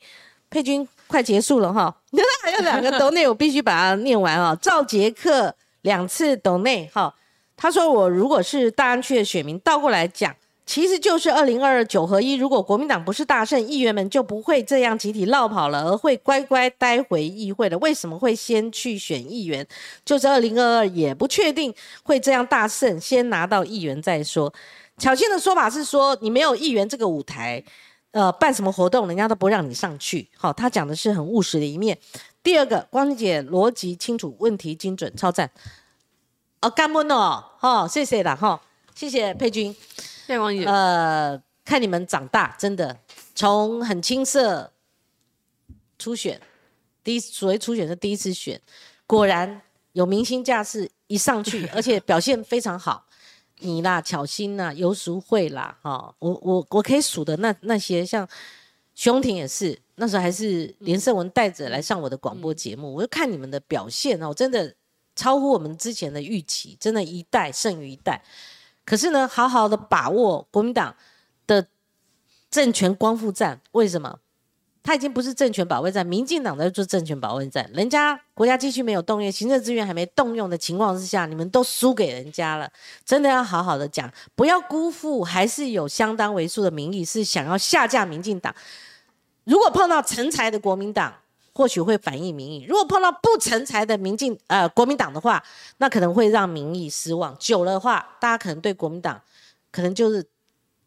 [0.50, 1.94] 佩君快结束了哈，
[2.44, 4.56] 还有两个 Donate，我必须把它念完啊。
[4.60, 7.14] 赵杰克两次 Donate 哈。
[7.56, 10.34] 他说：“我如果是大安区的选民，倒过来讲，
[10.66, 12.34] 其实就是二零二二九合一。
[12.34, 17.78] 如果国民党不是大胜，议员们就不会这样集体绕跑了，而会乖乖待回议会的。
[17.78, 19.66] 为什么会先去选议员？
[20.04, 21.72] 就是二零二二也不确定
[22.02, 24.52] 会这样大胜，先拿到议员再说。
[24.98, 27.62] 巧心的说法是说，你没有议员这个舞台，
[28.10, 30.28] 呃，办什么活动，人家都不让你上去。
[30.36, 31.96] 好，他讲的是很务实的一面。
[32.42, 35.50] 第二个，光姐逻辑清楚，问题精准，超赞。”
[36.64, 38.58] 哦，干闷哦，哈，谢谢啦，哈，
[38.94, 40.64] 谢谢佩君，谢谢王姐。
[40.64, 42.98] 呃，看你们长大，真的
[43.34, 44.72] 从很青涩
[45.98, 46.40] 初选，
[47.02, 48.58] 第一所谓初选是第一次选，
[49.06, 49.60] 果然
[49.92, 53.04] 有明星架势，一上去， 而且表现非常好。
[53.58, 58.26] 你啦，巧心啦，游淑慧啦，哈，我我我可以数的那那些，像
[58.94, 64.74] 熊婷也是，那时候还是连胜文带着来上我的广播节目，我就看你们的表现哦，真的。
[65.16, 68.22] 超乎我们之前的预期，真的，一代胜于一代。
[68.84, 70.94] 可是呢，好好的把握国民党
[71.46, 71.66] 的
[72.50, 74.18] 政权光复战，为什么？
[74.82, 77.70] 他已经不是政权保卫战，民进党在做政权保卫战。
[77.72, 82.70] 人家国家机器没有动用，行政资源还没动用的情况之下，你们都输给人家了。
[83.04, 88.54] 真的要好好的讲，不要辜负，还是有相当为数的民意是想要下架民进党。
[89.44, 91.14] 如果碰到成才的国民党。
[91.54, 92.64] 或许会反映民意。
[92.68, 95.42] 如果碰到不成才的民进呃国民党的话，
[95.78, 97.36] 那可能会让民意失望。
[97.38, 99.22] 久了的话，大家可能对国民党
[99.70, 100.24] 可能就是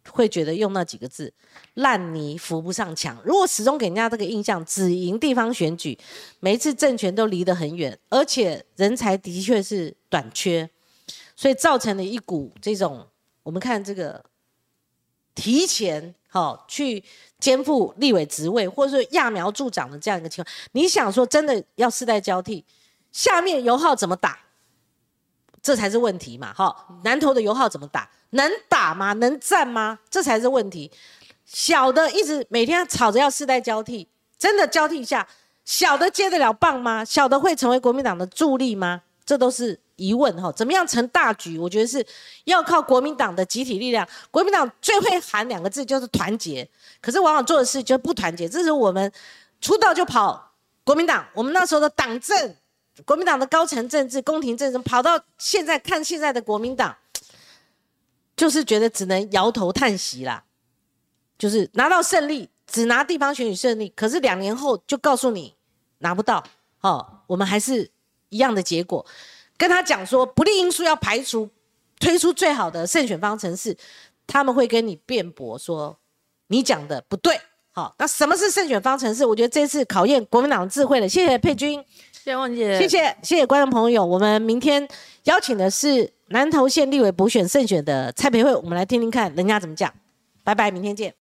[0.09, 1.33] 会觉得用那几个字
[1.75, 3.17] “烂泥扶不上墙”。
[3.25, 5.97] 如果始终给人家这个印象，只赢地方选举，
[6.39, 10.69] 每一次政权都离得很远，而且人才的确是短缺，
[11.35, 13.07] 所以造成了一股这种
[13.43, 14.23] 我们看这个
[15.35, 17.03] 提前哦去。
[17.39, 22.65] 肩负立委职位，或者是揠苗助长的这样一个情况，你想说真的要世代交替，
[23.11, 24.39] 下面油耗怎么打？
[25.61, 26.51] 这才是问题嘛！
[26.55, 28.09] 哈，南投的油耗怎么打？
[28.31, 29.13] 能打吗？
[29.13, 29.99] 能战吗？
[30.09, 30.91] 这才是问题。
[31.45, 34.07] 小的一直每天吵着要世代交替，
[34.39, 35.27] 真的交替一下，
[35.63, 37.05] 小的接得了棒吗？
[37.05, 39.03] 小的会成为国民党的助力吗？
[39.23, 39.79] 这都是。
[39.97, 41.59] 疑问哈，怎么样成大局？
[41.59, 42.05] 我觉得是
[42.45, 44.07] 要靠国民党的集体力量。
[44.31, 46.67] 国民党最会喊两个字，就是团结。
[47.01, 48.47] 可是往往做的事就不团结。
[48.47, 49.11] 这是我们
[49.59, 50.53] 出道就跑
[50.83, 52.55] 国民党，我们那时候的党政，
[53.05, 56.95] 国民党的高层政治、宫廷政治，跑到现在看现在的国民党，
[58.35, 60.43] 就是觉得只能摇头叹息啦。
[61.37, 65.55] 就是拿到胜利，只拿地方选举胜利，可是两年后就告诉你
[65.99, 66.43] 拿不到。
[66.81, 67.89] 哦，我们还是
[68.29, 69.05] 一样的结果。
[69.57, 71.49] 跟他讲说，不利因素要排除，
[71.99, 73.75] 推出最好的胜选方程式。
[74.27, 75.97] 他们会跟你辩驳说
[76.47, 77.39] 你讲的不对。
[77.71, 79.25] 好，那什么是胜选方程式？
[79.25, 81.07] 我觉得这次考验国民党的智慧了。
[81.07, 81.79] 谢谢佩君，
[82.11, 84.05] 谢谢汪姐，谢谢谢谢观众朋友。
[84.05, 84.85] 我们明天
[85.23, 89.93] 邀请的是南投县立委补选胜选的蔡培慧，我们来听听看人家怎么讲。
[90.43, 91.13] 拜拜，明天见。